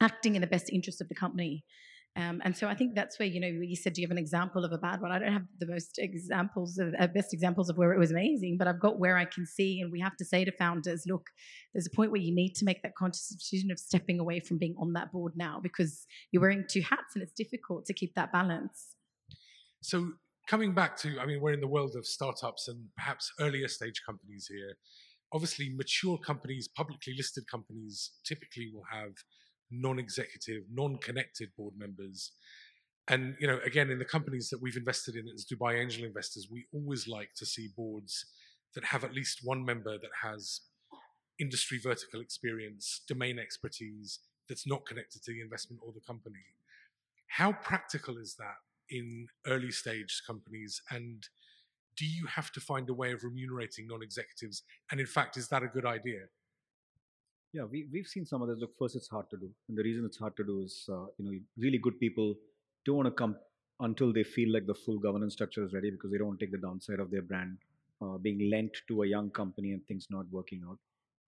acting 0.00 0.34
in 0.34 0.40
the 0.40 0.46
best 0.46 0.70
interest 0.70 1.00
of 1.00 1.08
the 1.08 1.14
company. 1.14 1.64
Um, 2.14 2.42
and 2.44 2.54
so 2.54 2.68
I 2.68 2.74
think 2.74 2.94
that's 2.94 3.18
where, 3.18 3.26
you 3.26 3.40
know, 3.40 3.46
you 3.46 3.74
said, 3.74 3.94
do 3.94 4.02
you 4.02 4.06
have 4.06 4.12
an 4.12 4.18
example 4.18 4.66
of 4.66 4.72
a 4.72 4.76
bad 4.76 5.00
one? 5.00 5.10
I 5.10 5.18
don't 5.18 5.32
have 5.32 5.46
the 5.58 5.66
most 5.66 5.98
examples 5.98 6.76
of 6.76 6.94
uh, 6.98 7.06
best 7.06 7.32
examples 7.32 7.70
of 7.70 7.78
where 7.78 7.94
it 7.94 7.98
was 7.98 8.10
amazing, 8.10 8.58
but 8.58 8.68
I've 8.68 8.80
got 8.80 8.98
where 8.98 9.16
I 9.16 9.24
can 9.24 9.46
see, 9.46 9.80
and 9.80 9.90
we 9.90 9.98
have 10.00 10.16
to 10.18 10.24
say 10.24 10.44
to 10.44 10.52
founders, 10.52 11.04
look, 11.06 11.28
there's 11.72 11.86
a 11.86 11.96
point 11.96 12.10
where 12.10 12.20
you 12.20 12.34
need 12.34 12.54
to 12.56 12.66
make 12.66 12.82
that 12.82 12.94
conscious 12.96 13.28
decision 13.28 13.70
of 13.70 13.78
stepping 13.78 14.20
away 14.20 14.40
from 14.40 14.58
being 14.58 14.74
on 14.78 14.92
that 14.92 15.10
board 15.10 15.32
now 15.36 15.58
because 15.62 16.06
you're 16.30 16.42
wearing 16.42 16.64
two 16.68 16.82
hats 16.82 17.14
and 17.14 17.22
it's 17.22 17.32
difficult 17.32 17.86
to 17.86 17.94
keep 17.94 18.14
that 18.14 18.30
balance. 18.30 18.94
So 19.80 20.12
coming 20.46 20.74
back 20.74 20.98
to, 20.98 21.18
I 21.18 21.24
mean, 21.24 21.40
we're 21.40 21.54
in 21.54 21.60
the 21.60 21.66
world 21.66 21.96
of 21.96 22.06
startups 22.06 22.68
and 22.68 22.88
perhaps 22.94 23.32
earlier 23.40 23.68
stage 23.68 24.02
companies 24.04 24.48
here. 24.50 24.76
Obviously, 25.32 25.72
mature 25.74 26.18
companies, 26.18 26.68
publicly 26.68 27.14
listed 27.16 27.44
companies, 27.50 28.10
typically 28.22 28.70
will 28.70 28.84
have 28.92 29.12
non-executive, 29.72 30.64
non-connected 30.72 31.48
board 31.56 31.74
members. 31.76 32.32
And 33.08 33.34
you 33.40 33.46
know, 33.46 33.58
again, 33.64 33.90
in 33.90 33.98
the 33.98 34.04
companies 34.04 34.48
that 34.50 34.62
we've 34.62 34.76
invested 34.76 35.16
in 35.16 35.26
as 35.28 35.44
Dubai 35.44 35.80
Angel 35.80 36.04
Investors, 36.04 36.48
we 36.50 36.66
always 36.72 37.08
like 37.08 37.30
to 37.36 37.46
see 37.46 37.68
boards 37.76 38.26
that 38.74 38.84
have 38.84 39.04
at 39.04 39.14
least 39.14 39.40
one 39.42 39.64
member 39.64 39.98
that 39.98 40.10
has 40.22 40.60
industry 41.40 41.78
vertical 41.82 42.20
experience, 42.20 43.02
domain 43.08 43.38
expertise 43.38 44.20
that's 44.48 44.66
not 44.66 44.86
connected 44.86 45.22
to 45.22 45.32
the 45.32 45.40
investment 45.40 45.80
or 45.84 45.92
the 45.92 46.00
company. 46.06 46.44
How 47.28 47.52
practical 47.52 48.18
is 48.18 48.36
that 48.38 48.56
in 48.90 49.26
early 49.46 49.70
stage 49.70 50.22
companies? 50.26 50.80
And 50.90 51.26
do 51.96 52.06
you 52.06 52.26
have 52.26 52.52
to 52.52 52.60
find 52.60 52.88
a 52.88 52.94
way 52.94 53.12
of 53.12 53.24
remunerating 53.24 53.86
non-executives? 53.88 54.62
And 54.90 55.00
in 55.00 55.06
fact, 55.06 55.36
is 55.36 55.48
that 55.48 55.62
a 55.62 55.68
good 55.68 55.86
idea? 55.86 56.20
Yeah, 57.52 57.64
we, 57.70 57.86
we've 57.92 58.06
seen 58.06 58.24
some 58.24 58.40
of 58.40 58.48
this. 58.48 58.58
Look, 58.58 58.70
first, 58.78 58.96
it's 58.96 59.08
hard 59.08 59.28
to 59.30 59.36
do. 59.36 59.50
And 59.68 59.76
the 59.76 59.82
reason 59.82 60.04
it's 60.06 60.18
hard 60.18 60.36
to 60.36 60.44
do 60.44 60.62
is, 60.62 60.88
uh, 60.90 61.06
you 61.18 61.24
know, 61.24 61.32
really 61.58 61.78
good 61.78 62.00
people 62.00 62.34
don't 62.86 62.96
want 62.96 63.06
to 63.08 63.12
come 63.12 63.36
until 63.80 64.12
they 64.12 64.24
feel 64.24 64.52
like 64.52 64.66
the 64.66 64.74
full 64.74 64.98
governance 64.98 65.34
structure 65.34 65.62
is 65.62 65.74
ready 65.74 65.90
because 65.90 66.10
they 66.10 66.18
don't 66.18 66.28
want 66.28 66.40
to 66.40 66.46
take 66.46 66.52
the 66.52 66.66
downside 66.66 66.98
of 66.98 67.10
their 67.10 67.22
brand 67.22 67.58
uh, 68.00 68.16
being 68.16 68.50
lent 68.50 68.70
to 68.88 69.02
a 69.02 69.06
young 69.06 69.30
company 69.30 69.72
and 69.72 69.84
things 69.86 70.06
not 70.10 70.24
working 70.30 70.62
out. 70.68 70.78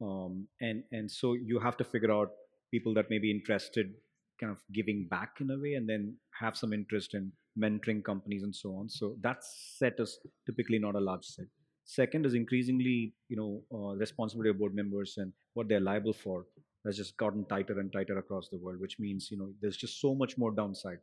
Um, 0.00 0.48
and, 0.60 0.82
and 0.92 1.10
so 1.10 1.34
you 1.34 1.58
have 1.58 1.76
to 1.76 1.84
figure 1.84 2.12
out 2.12 2.30
people 2.70 2.94
that 2.94 3.10
may 3.10 3.18
be 3.18 3.30
interested 3.30 3.92
kind 4.40 4.50
of 4.50 4.58
giving 4.72 5.06
back 5.08 5.37
in 5.40 5.50
a 5.50 5.58
way 5.58 5.74
and 5.74 5.88
then 5.88 6.16
have 6.40 6.56
some 6.56 6.72
interest 6.72 7.14
in 7.14 7.30
mentoring 7.58 8.02
companies 8.02 8.42
and 8.42 8.54
so 8.54 8.70
on. 8.76 8.88
So 8.88 9.16
that 9.20 9.38
set 9.42 9.94
is 9.98 10.18
typically 10.46 10.78
not 10.78 10.96
a 10.96 11.00
large 11.00 11.24
set. 11.24 11.46
Second 11.85 12.27
is 12.27 12.35
increasingly, 12.35 13.14
you 13.29 13.37
know, 13.37 13.62
uh, 13.73 13.94
responsibility 13.97 14.51
of 14.51 14.59
board 14.59 14.75
members 14.75 15.16
and 15.18 15.33
what 15.55 15.68
they're 15.68 15.81
liable 15.81 16.12
for 16.12 16.47
has 16.87 16.97
just 16.97 17.16
gotten 17.16 17.44
tighter 17.47 17.79
and 17.81 17.92
tighter 17.92 18.18
across 18.18 18.49
the 18.49 18.59
world, 18.59 18.81
which 18.81 18.99
means, 18.99 19.29
you 19.31 19.38
know, 19.38 19.51
there's 19.61 19.77
just 19.77 20.01
so 20.01 20.14
much 20.14 20.37
more 20.37 20.51
downside 20.51 20.99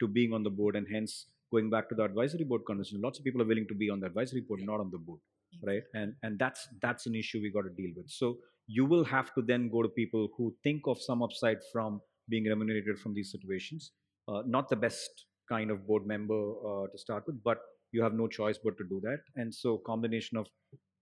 to 0.00 0.08
being 0.08 0.32
on 0.32 0.42
the 0.42 0.50
board 0.50 0.76
and 0.76 0.86
hence 0.90 1.26
going 1.50 1.68
back 1.70 1.88
to 1.88 1.94
the 1.94 2.02
advisory 2.02 2.44
board 2.44 2.62
conversation, 2.66 3.00
lots 3.00 3.18
of 3.18 3.24
people 3.24 3.42
are 3.42 3.44
willing 3.44 3.68
to 3.68 3.74
be 3.74 3.90
on 3.90 4.00
the 4.00 4.06
advisory 4.06 4.40
board, 4.40 4.60
not 4.62 4.80
on 4.80 4.90
the 4.90 4.98
board, 4.98 5.20
right? 5.62 5.82
And 5.94 6.14
and 6.22 6.38
that's 6.38 6.68
that's 6.80 7.06
an 7.06 7.14
issue 7.14 7.40
we 7.42 7.50
got 7.50 7.62
to 7.62 7.74
deal 7.82 7.92
with. 7.96 8.08
So 8.10 8.38
you 8.66 8.86
will 8.86 9.04
have 9.04 9.34
to 9.34 9.42
then 9.42 9.68
go 9.68 9.82
to 9.82 9.88
people 9.88 10.28
who 10.36 10.54
think 10.62 10.86
of 10.86 11.00
some 11.00 11.22
upside 11.22 11.58
from 11.72 12.00
being 12.28 12.44
remunerated 12.44 12.98
from 12.98 13.14
these 13.14 13.30
situations. 13.30 13.92
Uh, 14.28 14.42
not 14.46 14.68
the 14.68 14.76
best 14.76 15.26
kind 15.48 15.70
of 15.70 15.86
board 15.86 16.06
member 16.06 16.40
uh, 16.70 16.86
to 16.92 16.98
start 16.98 17.24
with, 17.26 17.42
but 17.42 17.58
you 17.92 18.02
have 18.02 18.14
no 18.14 18.26
choice 18.26 18.58
but 18.62 18.76
to 18.78 18.84
do 18.88 19.00
that. 19.02 19.18
And 19.36 19.54
so 19.54 19.78
combination 19.86 20.38
of 20.38 20.46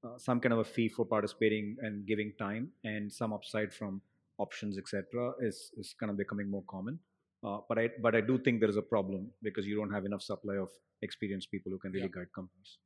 uh, 0.05 0.18
some 0.18 0.40
kind 0.40 0.53
of 0.53 0.59
a 0.59 0.64
fee 0.64 0.88
for 0.88 1.05
participating 1.05 1.76
and 1.83 2.07
giving 2.07 2.33
time 2.38 2.70
and 2.85 3.12
some 3.12 3.33
upside 3.33 3.72
from 3.72 4.03
options, 4.38 4.79
etc., 4.79 5.33
is 5.40 5.70
is 5.76 5.94
kind 5.98 6.11
of 6.11 6.16
becoming 6.16 6.50
more 6.50 6.64
common. 6.68 6.98
Uh, 7.46 7.59
but 7.68 7.79
I 7.79 7.88
but 8.03 8.14
I 8.14 8.20
do 8.20 8.38
think 8.38 8.61
there 8.61 8.68
is 8.68 8.76
a 8.76 8.83
problem 8.83 9.31
because 9.42 9.66
you 9.66 9.76
don't 9.76 9.92
have 9.92 10.05
enough 10.05 10.22
supply 10.22 10.57
of 10.57 10.68
experienced 11.03 11.50
people 11.50 11.72
who 11.72 11.79
can 11.79 11.92
really 11.92 12.11
yeah. 12.14 12.20
guide 12.20 12.33
companies. 12.35 12.79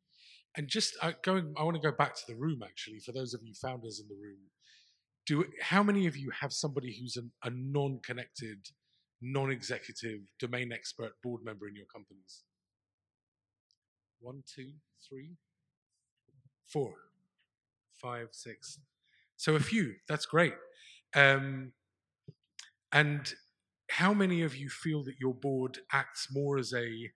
And 0.57 0.69
just 0.69 0.97
uh, 1.03 1.13
going, 1.23 1.53
I 1.59 1.65
want 1.65 1.75
to 1.75 1.83
go 1.83 1.97
back 1.97 2.15
to 2.15 2.23
the 2.29 2.37
room 2.37 2.61
actually. 2.65 3.01
For 3.01 3.13
those 3.13 3.35
of 3.35 3.41
you 3.43 3.55
founders 3.61 4.01
in 4.01 4.07
the 4.09 4.15
room, 4.15 4.39
do 5.27 5.45
how 5.61 5.83
many 5.83 6.07
of 6.07 6.17
you 6.17 6.31
have 6.41 6.53
somebody 6.53 6.97
who's 6.97 7.17
an, 7.17 7.33
a 7.43 7.51
non-connected, 7.51 8.59
non-executive 9.21 10.21
domain 10.39 10.73
expert 10.73 11.13
board 11.23 11.41
member 11.45 11.67
in 11.67 11.75
your 11.75 11.87
companies? 11.93 12.43
One, 14.25 14.43
two, 14.47 14.71
three, 15.07 15.37
four, 16.67 16.95
five, 17.93 18.29
six. 18.33 18.79
So 19.37 19.55
a 19.55 19.61
few. 19.61 19.97
That's 20.09 20.25
great. 20.25 20.55
Um, 21.15 21.73
and 22.91 23.35
how 23.91 24.15
many 24.15 24.41
of 24.41 24.57
you 24.57 24.71
feel 24.71 25.05
that 25.05 25.17
your 25.21 25.35
board 25.35 25.81
acts 25.93 26.29
more 26.33 26.57
as 26.57 26.73
a 26.73 27.11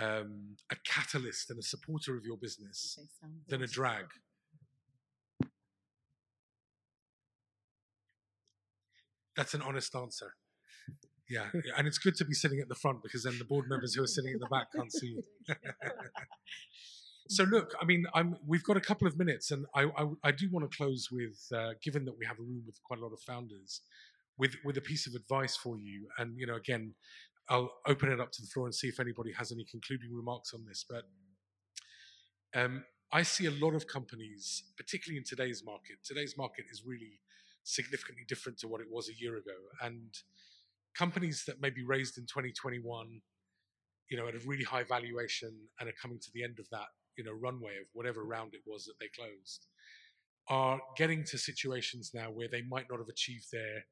um, 0.00 0.54
a 0.70 0.76
catalyst 0.86 1.50
and 1.50 1.58
a 1.58 1.62
supporter 1.62 2.16
of 2.16 2.24
your 2.24 2.36
business 2.36 2.96
than 3.48 3.62
a 3.62 3.66
drag? 3.66 4.04
That's 9.36 9.54
an 9.54 9.62
honest 9.62 9.92
answer. 9.96 10.34
Yeah, 11.30 11.46
and 11.76 11.86
it's 11.86 11.98
good 11.98 12.16
to 12.16 12.24
be 12.24 12.34
sitting 12.34 12.60
at 12.60 12.68
the 12.68 12.74
front 12.74 13.02
because 13.02 13.24
then 13.24 13.38
the 13.38 13.44
board 13.44 13.68
members 13.68 13.94
who 13.94 14.02
are 14.02 14.06
sitting 14.06 14.32
at 14.32 14.40
the 14.40 14.46
back 14.46 14.72
can't 14.74 14.90
see 14.90 15.08
you. 15.08 15.22
so 17.28 17.44
look, 17.44 17.74
I 17.80 17.84
mean, 17.84 18.06
I'm, 18.14 18.36
we've 18.46 18.62
got 18.62 18.78
a 18.78 18.80
couple 18.80 19.06
of 19.06 19.18
minutes, 19.18 19.50
and 19.50 19.66
I, 19.74 19.84
I, 19.84 20.06
I 20.24 20.32
do 20.32 20.48
want 20.50 20.70
to 20.70 20.76
close 20.76 21.08
with, 21.12 21.38
uh, 21.54 21.72
given 21.82 22.06
that 22.06 22.18
we 22.18 22.24
have 22.24 22.38
a 22.38 22.42
room 22.42 22.62
with 22.64 22.82
quite 22.82 22.98
a 22.98 23.02
lot 23.02 23.12
of 23.12 23.20
founders, 23.20 23.82
with 24.38 24.54
with 24.64 24.78
a 24.78 24.80
piece 24.80 25.06
of 25.06 25.14
advice 25.14 25.56
for 25.56 25.76
you. 25.76 26.08
And 26.16 26.38
you 26.38 26.46
know, 26.46 26.56
again, 26.56 26.94
I'll 27.50 27.72
open 27.86 28.10
it 28.10 28.20
up 28.20 28.32
to 28.32 28.42
the 28.42 28.48
floor 28.48 28.66
and 28.66 28.74
see 28.74 28.88
if 28.88 29.00
anybody 29.00 29.32
has 29.32 29.52
any 29.52 29.64
concluding 29.70 30.14
remarks 30.14 30.52
on 30.54 30.64
this. 30.66 30.84
But 30.88 31.04
um, 32.54 32.84
I 33.12 33.22
see 33.22 33.46
a 33.46 33.50
lot 33.50 33.74
of 33.74 33.86
companies, 33.86 34.64
particularly 34.76 35.18
in 35.18 35.24
today's 35.24 35.62
market. 35.64 35.96
Today's 36.04 36.36
market 36.36 36.66
is 36.70 36.82
really 36.86 37.20
significantly 37.64 38.24
different 38.28 38.58
to 38.58 38.68
what 38.68 38.80
it 38.80 38.86
was 38.90 39.08
a 39.08 39.18
year 39.18 39.36
ago. 39.36 39.56
And 39.82 40.14
companies 40.96 41.44
that 41.46 41.60
may 41.60 41.70
be 41.70 41.84
raised 41.84 42.18
in 42.18 42.24
2021, 42.24 43.20
you 44.10 44.16
know, 44.16 44.26
at 44.28 44.34
a 44.34 44.40
really 44.46 44.64
high 44.64 44.84
valuation 44.84 45.52
and 45.80 45.88
are 45.88 45.94
coming 46.00 46.18
to 46.18 46.30
the 46.34 46.42
end 46.42 46.58
of 46.58 46.68
that, 46.70 46.86
you 47.16 47.24
know, 47.24 47.32
runway 47.32 47.76
of 47.80 47.86
whatever 47.92 48.24
round 48.24 48.54
it 48.54 48.60
was 48.66 48.84
that 48.84 48.94
they 49.00 49.08
closed, 49.08 49.66
are 50.48 50.80
getting 50.96 51.24
to 51.24 51.38
situations 51.38 52.12
now 52.14 52.30
where 52.30 52.48
they 52.48 52.62
might 52.62 52.86
not 52.90 52.98
have 52.98 53.08
achieved 53.08 53.46
their 53.52 53.84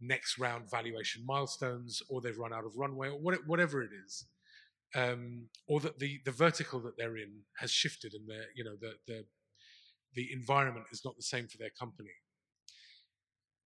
next 0.00 0.38
round 0.38 0.70
valuation 0.70 1.24
milestones, 1.26 2.02
or 2.08 2.20
they've 2.20 2.38
run 2.38 2.52
out 2.52 2.64
of 2.64 2.76
runway, 2.76 3.08
or 3.08 3.18
whatever 3.46 3.82
it 3.82 3.90
is, 4.06 4.26
um, 4.94 5.48
or 5.66 5.80
that 5.80 5.98
the 5.98 6.20
the 6.24 6.30
vertical 6.30 6.80
that 6.80 6.96
they're 6.96 7.16
in 7.16 7.32
has 7.58 7.70
shifted, 7.70 8.12
and 8.14 8.28
the 8.28 8.44
you 8.54 8.62
know 8.62 8.76
the 8.80 8.92
the 9.06 9.24
the 10.14 10.28
environment 10.32 10.86
is 10.92 11.02
not 11.04 11.16
the 11.16 11.22
same 11.22 11.48
for 11.48 11.58
their 11.58 11.72
company 11.78 12.10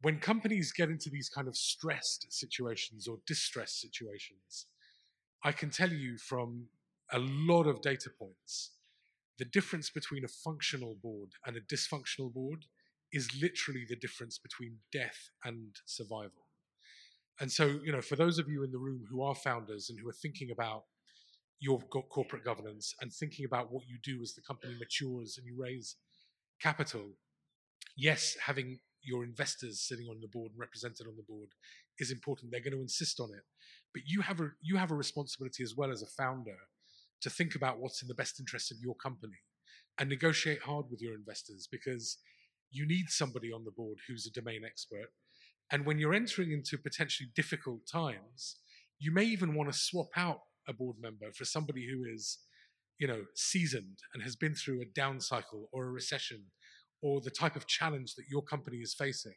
when 0.03 0.19
companies 0.19 0.73
get 0.73 0.89
into 0.89 1.11
these 1.11 1.29
kind 1.29 1.47
of 1.47 1.57
stressed 1.57 2.27
situations 2.31 3.07
or 3.07 3.19
distressed 3.27 3.81
situations, 3.81 4.67
I 5.45 5.53
can 5.53 5.71
tell 5.71 5.91
you 5.91 6.17
from 6.17 6.67
a 7.13 7.19
lot 7.19 7.67
of 7.67 7.83
data 7.83 8.11
points, 8.19 8.73
the 9.39 9.45
difference 9.45 9.91
between 9.91 10.25
a 10.25 10.29
functional 10.29 10.97
board 11.03 11.31
and 11.47 11.57
a 11.57 11.61
dysfunctional 11.61 12.33
board 12.33 12.67
is 13.13 13.29
literally 13.41 13.85
the 13.89 13.97
difference 13.97 14.39
between 14.39 14.77
death 14.93 15.31
and 15.45 15.77
survival. 15.87 16.47
And 17.41 17.51
so, 17.51 17.81
you 17.83 17.91
know, 17.91 18.03
for 18.03 18.17
those 18.17 18.39
of 18.39 18.49
you 18.49 18.63
in 18.63 18.71
the 18.71 18.79
room 18.79 19.05
who 19.11 19.23
are 19.23 19.35
founders 19.35 19.89
and 19.89 19.99
who 19.99 20.09
are 20.09 20.15
thinking 20.23 20.51
about 20.51 20.85
your 21.59 21.81
corporate 21.81 22.45
governance 22.45 22.95
and 23.01 23.13
thinking 23.13 23.45
about 23.45 23.73
what 23.73 23.85
you 23.87 23.99
do 24.03 24.23
as 24.23 24.35
the 24.35 24.43
company 24.43 24.75
matures 24.79 25.37
and 25.37 25.47
you 25.47 25.55
raise 25.59 25.97
capital, 26.61 27.13
yes, 27.97 28.37
having 28.45 28.79
your 29.03 29.25
investors 29.25 29.81
sitting 29.81 30.07
on 30.09 30.21
the 30.21 30.29
board 30.29 30.53
and 30.53 30.61
represented 30.61 31.07
on 31.07 31.17
the 31.17 31.23
board 31.23 31.49
is 31.99 32.11
important. 32.11 32.51
They're 32.51 32.61
going 32.61 32.75
to 32.75 32.81
insist 32.81 33.21
on 33.21 33.31
it, 33.31 33.45
but 33.93 34.03
you 34.07 34.21
have 34.23 34.41
a 34.41 34.51
you 34.61 34.77
have 34.77 34.91
a 34.91 34.97
responsibility 34.97 35.63
as 35.63 35.75
well 35.77 35.91
as 35.91 36.03
a 36.03 36.07
founder 36.07 36.57
to 37.23 37.31
think 37.31 37.55
about 37.55 37.79
what's 37.79 38.03
in 38.03 38.09
the 38.09 38.15
best 38.15 38.41
interest 38.41 38.71
of 38.71 38.79
your 38.81 38.95
company 38.95 39.41
and 39.99 40.09
negotiate 40.09 40.63
hard 40.63 40.87
with 40.91 41.03
your 41.03 41.15
investors 41.15 41.69
because 41.71 42.19
you 42.71 42.87
need 42.87 43.07
somebody 43.09 43.53
on 43.53 43.65
the 43.65 43.71
board 43.71 43.99
who's 44.07 44.27
a 44.27 44.33
domain 44.33 44.63
expert. 44.65 45.09
And 45.73 45.85
when 45.85 45.99
you're 45.99 46.15
entering 46.15 46.53
into 46.53 46.79
potentially 46.79 47.29
difficult 47.35 47.81
times, 47.91 48.57
you 48.99 49.13
may 49.13 49.25
even 49.25 49.55
want 49.55 49.71
to 49.73 49.79
swap 49.79 50.09
out 50.17 50.41
a 50.69 50.73
board 50.73 50.97
member 51.01 51.33
for 51.35 51.45
somebody 51.45 51.87
who 51.87 52.05
is, 52.11 52.39
you 52.99 53.07
know, 53.07 53.25
seasoned 53.35 53.99
and 54.15 54.23
has 54.23 54.37
been 54.37 54.55
through 54.55 54.81
a 54.81 54.87
down 54.95 55.21
cycle 55.21 55.69
or 55.73 55.87
a 55.87 55.91
recession 55.91 56.45
or 57.03 57.21
the 57.21 57.31
type 57.31 57.57
of 57.57 57.67
challenge 57.67 58.15
that 58.15 58.25
your 58.31 58.43
company 58.43 58.79
is 58.79 58.95
facing, 58.95 59.35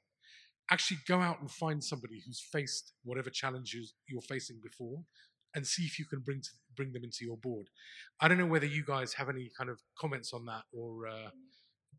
actually 0.72 0.98
go 1.08 1.20
out 1.20 1.40
and 1.42 1.52
find 1.52 1.84
somebody 1.84 2.22
who's 2.26 2.42
faced 2.52 2.94
whatever 3.04 3.30
challenges 3.30 3.94
you're 4.08 4.22
facing 4.22 4.60
before 4.62 5.04
and 5.56 5.66
see 5.66 5.84
if 5.84 6.00
you 6.00 6.06
can 6.06 6.20
bring 6.20 6.42
to, 6.42 6.50
bring 6.76 6.92
them 6.94 7.04
into 7.04 7.20
your 7.22 7.38
board. 7.38 7.68
I 8.20 8.28
don't 8.28 8.38
know 8.38 8.46
whether 8.46 8.66
you 8.66 8.84
guys 8.86 9.14
have 9.14 9.30
any 9.30 9.52
kind 9.58 9.70
of 9.70 9.80
comments 10.00 10.34
on 10.34 10.46
that 10.46 10.64
or 10.72 11.08
uh, 11.08 11.30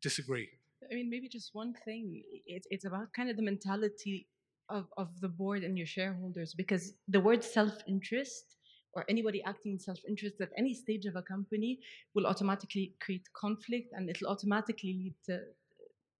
disagree. 0.03 0.49
I 0.91 0.95
mean, 0.95 1.09
maybe 1.09 1.29
just 1.29 1.51
one 1.53 1.75
thing. 1.85 2.23
It, 2.47 2.65
it's 2.71 2.85
about 2.85 3.13
kind 3.15 3.31
of 3.31 3.37
the 3.37 3.43
mentality 3.43 4.27
of, 4.69 4.87
of 4.97 5.09
the 5.21 5.29
board 5.29 5.63
and 5.63 5.77
your 5.77 5.87
shareholders 5.87 6.55
because 6.55 6.95
the 7.09 7.21
word 7.21 7.45
self 7.45 7.75
interest 7.87 8.57
or 8.95 9.05
anybody 9.09 9.43
acting 9.45 9.73
in 9.73 9.79
self-interest 9.79 10.41
at 10.41 10.51
any 10.57 10.75
stage 10.75 11.07
of 11.07 11.17
a 11.17 11.23
company 11.23 11.81
will 12.15 12.27
automatically 12.27 12.95
create 13.01 13.27
conflict 13.35 13.93
and 13.93 14.09
it'll 14.09 14.29
automatically 14.29 14.93
lead 14.93 15.15
to, 15.27 15.41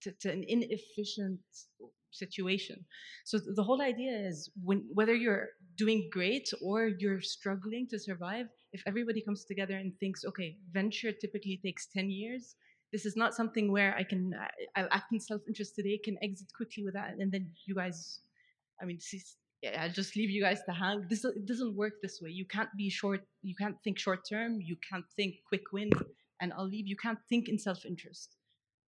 to, 0.03 0.13
to 0.21 0.31
an 0.31 0.45
inefficient 0.49 1.41
situation. 2.15 2.85
So 3.25 3.39
the 3.39 3.63
whole 3.63 3.83
idea 3.83 4.13
is 4.13 4.51
when 4.63 4.85
whether 4.93 5.15
you're 5.15 5.49
doing 5.77 6.09
great 6.13 6.49
or 6.63 6.89
you're 6.99 7.21
struggling 7.21 7.87
to 7.91 7.99
survive, 7.99 8.47
if 8.73 8.83
everybody 8.87 9.21
comes 9.23 9.45
together 9.45 9.77
and 9.77 9.93
thinks, 9.99 10.25
okay, 10.25 10.57
venture 10.73 11.13
typically 11.13 11.61
takes 11.63 11.87
10 11.87 12.11
years. 12.11 12.57
This 12.93 13.07
is 13.07 13.17
not 13.17 13.35
something 13.35 13.73
where 13.73 13.95
I 13.97 14.05
can 14.05 14.33
I'll 14.77 14.89
act 14.93 15.13
in 15.13 15.21
self-interest 15.21 15.75
today, 15.75 15.99
can 15.99 16.17
exit 16.23 16.49
quickly 16.57 16.85
with 16.85 16.95
that, 16.95 17.15
and 17.19 17.33
then 17.33 17.51
you 17.67 17.75
guys, 17.75 18.21
I 18.81 18.85
mean, 18.85 19.01
I'll 19.79 19.91
just 19.91 20.17
leave 20.17 20.31
you 20.31 20.43
guys 20.43 20.61
to 20.67 20.73
hang. 20.73 21.07
This 21.09 21.25
it 21.25 21.47
doesn't 21.47 21.77
work 21.77 21.95
this 22.03 22.21
way. 22.21 22.31
You 22.31 22.47
can't 22.47 22.69
be 22.77 22.91
short. 22.91 23.23
You 23.43 23.55
can't 23.55 23.77
think 23.83 23.99
short 23.99 24.21
term. 24.29 24.61
You 24.61 24.77
can't 24.89 25.05
think 25.17 25.37
quick 25.49 25.73
win, 25.73 25.91
and 26.41 26.53
I'll 26.53 26.69
leave. 26.69 26.87
You 26.87 26.97
can't 26.97 27.19
think 27.29 27.49
in 27.49 27.59
self 27.59 27.85
interest. 27.85 28.37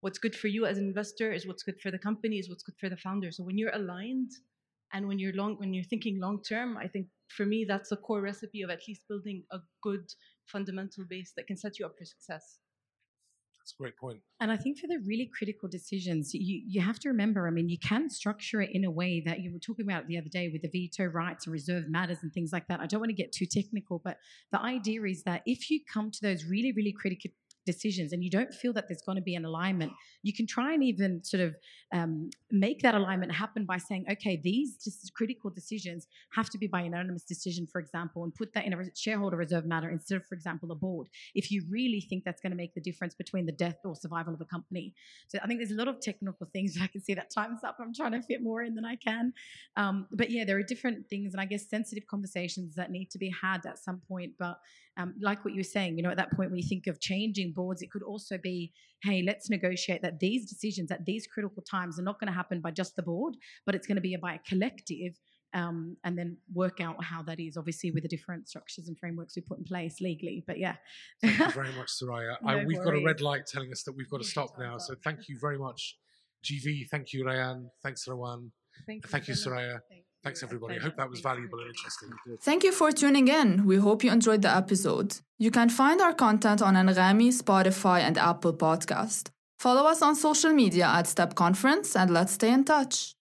What's 0.00 0.18
good 0.18 0.36
for 0.36 0.48
you 0.48 0.66
as 0.66 0.78
an 0.78 0.84
investor 0.84 1.32
is 1.32 1.46
what's 1.46 1.62
good 1.62 1.80
for 1.80 1.90
the 1.90 1.98
company 1.98 2.38
is 2.38 2.48
what's 2.48 2.62
good 2.62 2.78
for 2.78 2.88
the 2.88 2.96
founder. 2.96 3.32
So 3.32 3.42
when 3.44 3.58
you're 3.58 3.74
aligned, 3.74 4.30
and 4.92 5.08
when 5.08 5.18
you're 5.18 5.32
long 5.32 5.56
when 5.56 5.74
you're 5.74 5.84
thinking 5.84 6.20
long 6.20 6.42
term, 6.42 6.76
I 6.76 6.88
think 6.88 7.08
for 7.28 7.44
me 7.46 7.64
that's 7.68 7.92
a 7.92 7.96
core 7.96 8.20
recipe 8.20 8.62
of 8.62 8.70
at 8.70 8.86
least 8.86 9.02
building 9.08 9.44
a 9.50 9.58
good 9.82 10.06
fundamental 10.46 11.04
base 11.08 11.32
that 11.36 11.46
can 11.46 11.56
set 11.56 11.78
you 11.78 11.86
up 11.86 11.94
for 11.98 12.04
success. 12.04 12.58
That's 13.66 13.74
a 13.80 13.82
great 13.82 13.96
point. 13.96 14.20
And 14.38 14.52
I 14.52 14.56
think 14.56 14.78
for 14.78 14.86
the 14.86 15.00
really 15.04 15.28
critical 15.36 15.68
decisions, 15.68 16.32
you, 16.32 16.62
you 16.68 16.80
have 16.80 17.00
to 17.00 17.08
remember, 17.08 17.48
I 17.48 17.50
mean, 17.50 17.68
you 17.68 17.80
can 17.80 18.08
structure 18.08 18.60
it 18.60 18.70
in 18.72 18.84
a 18.84 18.90
way 18.92 19.20
that 19.26 19.40
you 19.40 19.52
were 19.52 19.58
talking 19.58 19.84
about 19.84 20.06
the 20.06 20.16
other 20.18 20.28
day 20.28 20.48
with 20.48 20.62
the 20.62 20.68
veto 20.68 21.10
rights 21.10 21.46
and 21.46 21.52
reserve 21.52 21.88
matters 21.88 22.18
and 22.22 22.32
things 22.32 22.52
like 22.52 22.68
that. 22.68 22.78
I 22.78 22.86
don't 22.86 23.00
want 23.00 23.10
to 23.10 23.16
get 23.16 23.32
too 23.32 23.46
technical, 23.46 24.00
but 24.04 24.18
the 24.52 24.60
idea 24.60 25.02
is 25.02 25.24
that 25.24 25.42
if 25.46 25.68
you 25.68 25.80
come 25.92 26.12
to 26.12 26.18
those 26.22 26.44
really, 26.44 26.70
really 26.76 26.92
critical 26.92 27.32
decisions 27.66 28.12
and 28.12 28.24
you 28.24 28.30
don't 28.30 28.54
feel 28.54 28.72
that 28.72 28.88
there's 28.88 29.02
going 29.02 29.16
to 29.16 29.22
be 29.22 29.34
an 29.34 29.44
alignment, 29.44 29.92
you 30.22 30.32
can 30.32 30.46
try 30.46 30.72
and 30.72 30.82
even 30.82 31.22
sort 31.22 31.42
of 31.42 31.54
um, 31.92 32.30
make 32.50 32.80
that 32.82 32.94
alignment 32.94 33.32
happen 33.32 33.66
by 33.66 33.76
saying, 33.76 34.06
okay, 34.10 34.40
these 34.42 34.76
just 34.82 35.12
critical 35.14 35.50
decisions 35.50 36.06
have 36.32 36.48
to 36.50 36.58
be 36.58 36.66
by 36.66 36.82
unanimous 36.82 37.22
decision, 37.24 37.66
for 37.66 37.80
example, 37.80 38.24
and 38.24 38.34
put 38.34 38.52
that 38.54 38.64
in 38.64 38.72
a 38.72 38.84
shareholder 38.94 39.36
reserve 39.36 39.66
matter 39.66 39.90
instead 39.90 40.16
of, 40.16 40.26
for 40.26 40.34
example, 40.34 40.72
a 40.72 40.74
board, 40.74 41.08
if 41.34 41.50
you 41.50 41.62
really 41.68 42.00
think 42.00 42.24
that's 42.24 42.40
going 42.40 42.52
to 42.52 42.56
make 42.56 42.74
the 42.74 42.80
difference 42.80 43.14
between 43.14 43.44
the 43.44 43.52
death 43.52 43.78
or 43.84 43.94
survival 43.94 44.32
of 44.32 44.40
a 44.40 44.44
company. 44.44 44.94
So 45.28 45.38
I 45.42 45.46
think 45.46 45.60
there's 45.60 45.72
a 45.72 45.76
lot 45.76 45.88
of 45.88 46.00
technical 46.00 46.46
things 46.52 46.74
that 46.74 46.82
I 46.84 46.86
can 46.86 47.02
see 47.02 47.14
that 47.14 47.30
time's 47.30 47.64
up. 47.64 47.76
I'm 47.80 47.92
trying 47.92 48.12
to 48.12 48.22
fit 48.22 48.42
more 48.42 48.62
in 48.62 48.74
than 48.74 48.84
I 48.84 48.96
can. 48.96 49.32
Um, 49.76 50.06
but 50.12 50.30
yeah, 50.30 50.44
there 50.44 50.56
are 50.56 50.62
different 50.62 51.08
things, 51.08 51.34
and 51.34 51.40
I 51.40 51.44
guess 51.44 51.68
sensitive 51.68 52.06
conversations 52.06 52.74
that 52.76 52.90
need 52.90 53.10
to 53.10 53.18
be 53.18 53.32
had 53.42 53.66
at 53.66 53.78
some 53.78 54.00
point. 54.08 54.32
But 54.38 54.58
um, 54.96 55.14
like 55.20 55.44
what 55.44 55.52
you 55.52 55.60
were 55.60 55.64
saying, 55.64 55.96
you 55.96 56.02
know, 56.02 56.10
at 56.10 56.16
that 56.16 56.32
point 56.32 56.50
when 56.50 56.58
you 56.58 56.66
think 56.66 56.86
of 56.86 57.00
changing 57.00 57.52
boards, 57.56 57.82
it 57.82 57.90
could 57.90 58.02
also 58.02 58.38
be, 58.38 58.72
hey, 59.02 59.22
let's 59.26 59.50
negotiate 59.50 60.02
that 60.02 60.20
these 60.20 60.48
decisions 60.48 60.90
at 60.92 61.04
these 61.04 61.26
critical 61.26 61.62
times 61.62 61.98
are 61.98 62.02
not 62.02 62.20
going 62.20 62.28
to 62.28 62.36
happen 62.36 62.60
by 62.60 62.70
just 62.70 62.94
the 62.94 63.02
board, 63.02 63.36
but 63.64 63.74
it's 63.74 63.86
going 63.86 63.96
to 63.96 64.02
be 64.02 64.16
by 64.16 64.34
a 64.34 64.38
collective. 64.48 65.18
Um, 65.54 65.96
and 66.04 66.18
then 66.18 66.36
work 66.52 66.80
out 66.80 67.02
how 67.02 67.22
that 67.22 67.40
is, 67.40 67.56
obviously, 67.56 67.90
with 67.90 68.02
the 68.02 68.08
different 68.08 68.46
structures 68.46 68.88
and 68.88 68.98
frameworks 68.98 69.36
we 69.36 69.42
put 69.42 69.58
in 69.58 69.64
place 69.64 70.02
legally. 70.02 70.44
But 70.46 70.58
yeah. 70.58 70.74
thank 71.22 71.38
you 71.38 71.50
very 71.62 71.72
much, 71.72 71.88
Suraya. 71.88 72.36
No 72.42 72.58
I, 72.58 72.64
we've 72.64 72.84
got 72.84 72.94
a 72.94 73.02
red 73.02 73.22
light 73.22 73.46
telling 73.46 73.72
us 73.72 73.82
that 73.84 73.96
we've 73.96 74.10
got 74.10 74.20
to 74.20 74.28
stop 74.28 74.50
now. 74.58 74.76
So 74.76 74.94
thank 75.02 75.28
you 75.28 75.38
very 75.40 75.56
much, 75.56 75.96
GV. 76.44 76.88
Thank 76.90 77.14
you, 77.14 77.24
Rayan. 77.24 77.68
Thanks, 77.82 78.04
Rawan. 78.06 78.50
Thank 78.86 79.08
Thank 79.08 79.28
you, 79.28 79.34
so 79.34 79.50
much. 79.50 79.60
Suraya. 79.60 79.78
Thanks, 79.88 80.08
everybody. 80.42 80.76
I 80.76 80.82
hope 80.82 80.96
that 80.96 81.10
was 81.10 81.20
valuable 81.20 81.58
and 81.60 81.68
interesting. 81.68 82.10
Thank 82.42 82.64
you 82.64 82.72
for 82.72 82.92
tuning 82.92 83.28
in. 83.28 83.66
We 83.66 83.76
hope 83.76 84.04
you 84.04 84.10
enjoyed 84.10 84.42
the 84.42 84.54
episode. 84.54 85.16
You 85.38 85.50
can 85.50 85.68
find 85.68 86.00
our 86.00 86.14
content 86.14 86.62
on 86.62 86.74
Anghami, 86.74 87.28
Spotify, 87.28 88.00
and 88.00 88.16
Apple 88.18 88.54
Podcast. 88.54 89.30
Follow 89.58 89.84
us 89.88 90.02
on 90.02 90.14
social 90.14 90.52
media 90.52 90.86
at 90.86 91.06
Step 91.06 91.34
Conference 91.34 91.96
and 91.96 92.10
let's 92.10 92.32
stay 92.32 92.52
in 92.52 92.64
touch. 92.64 93.15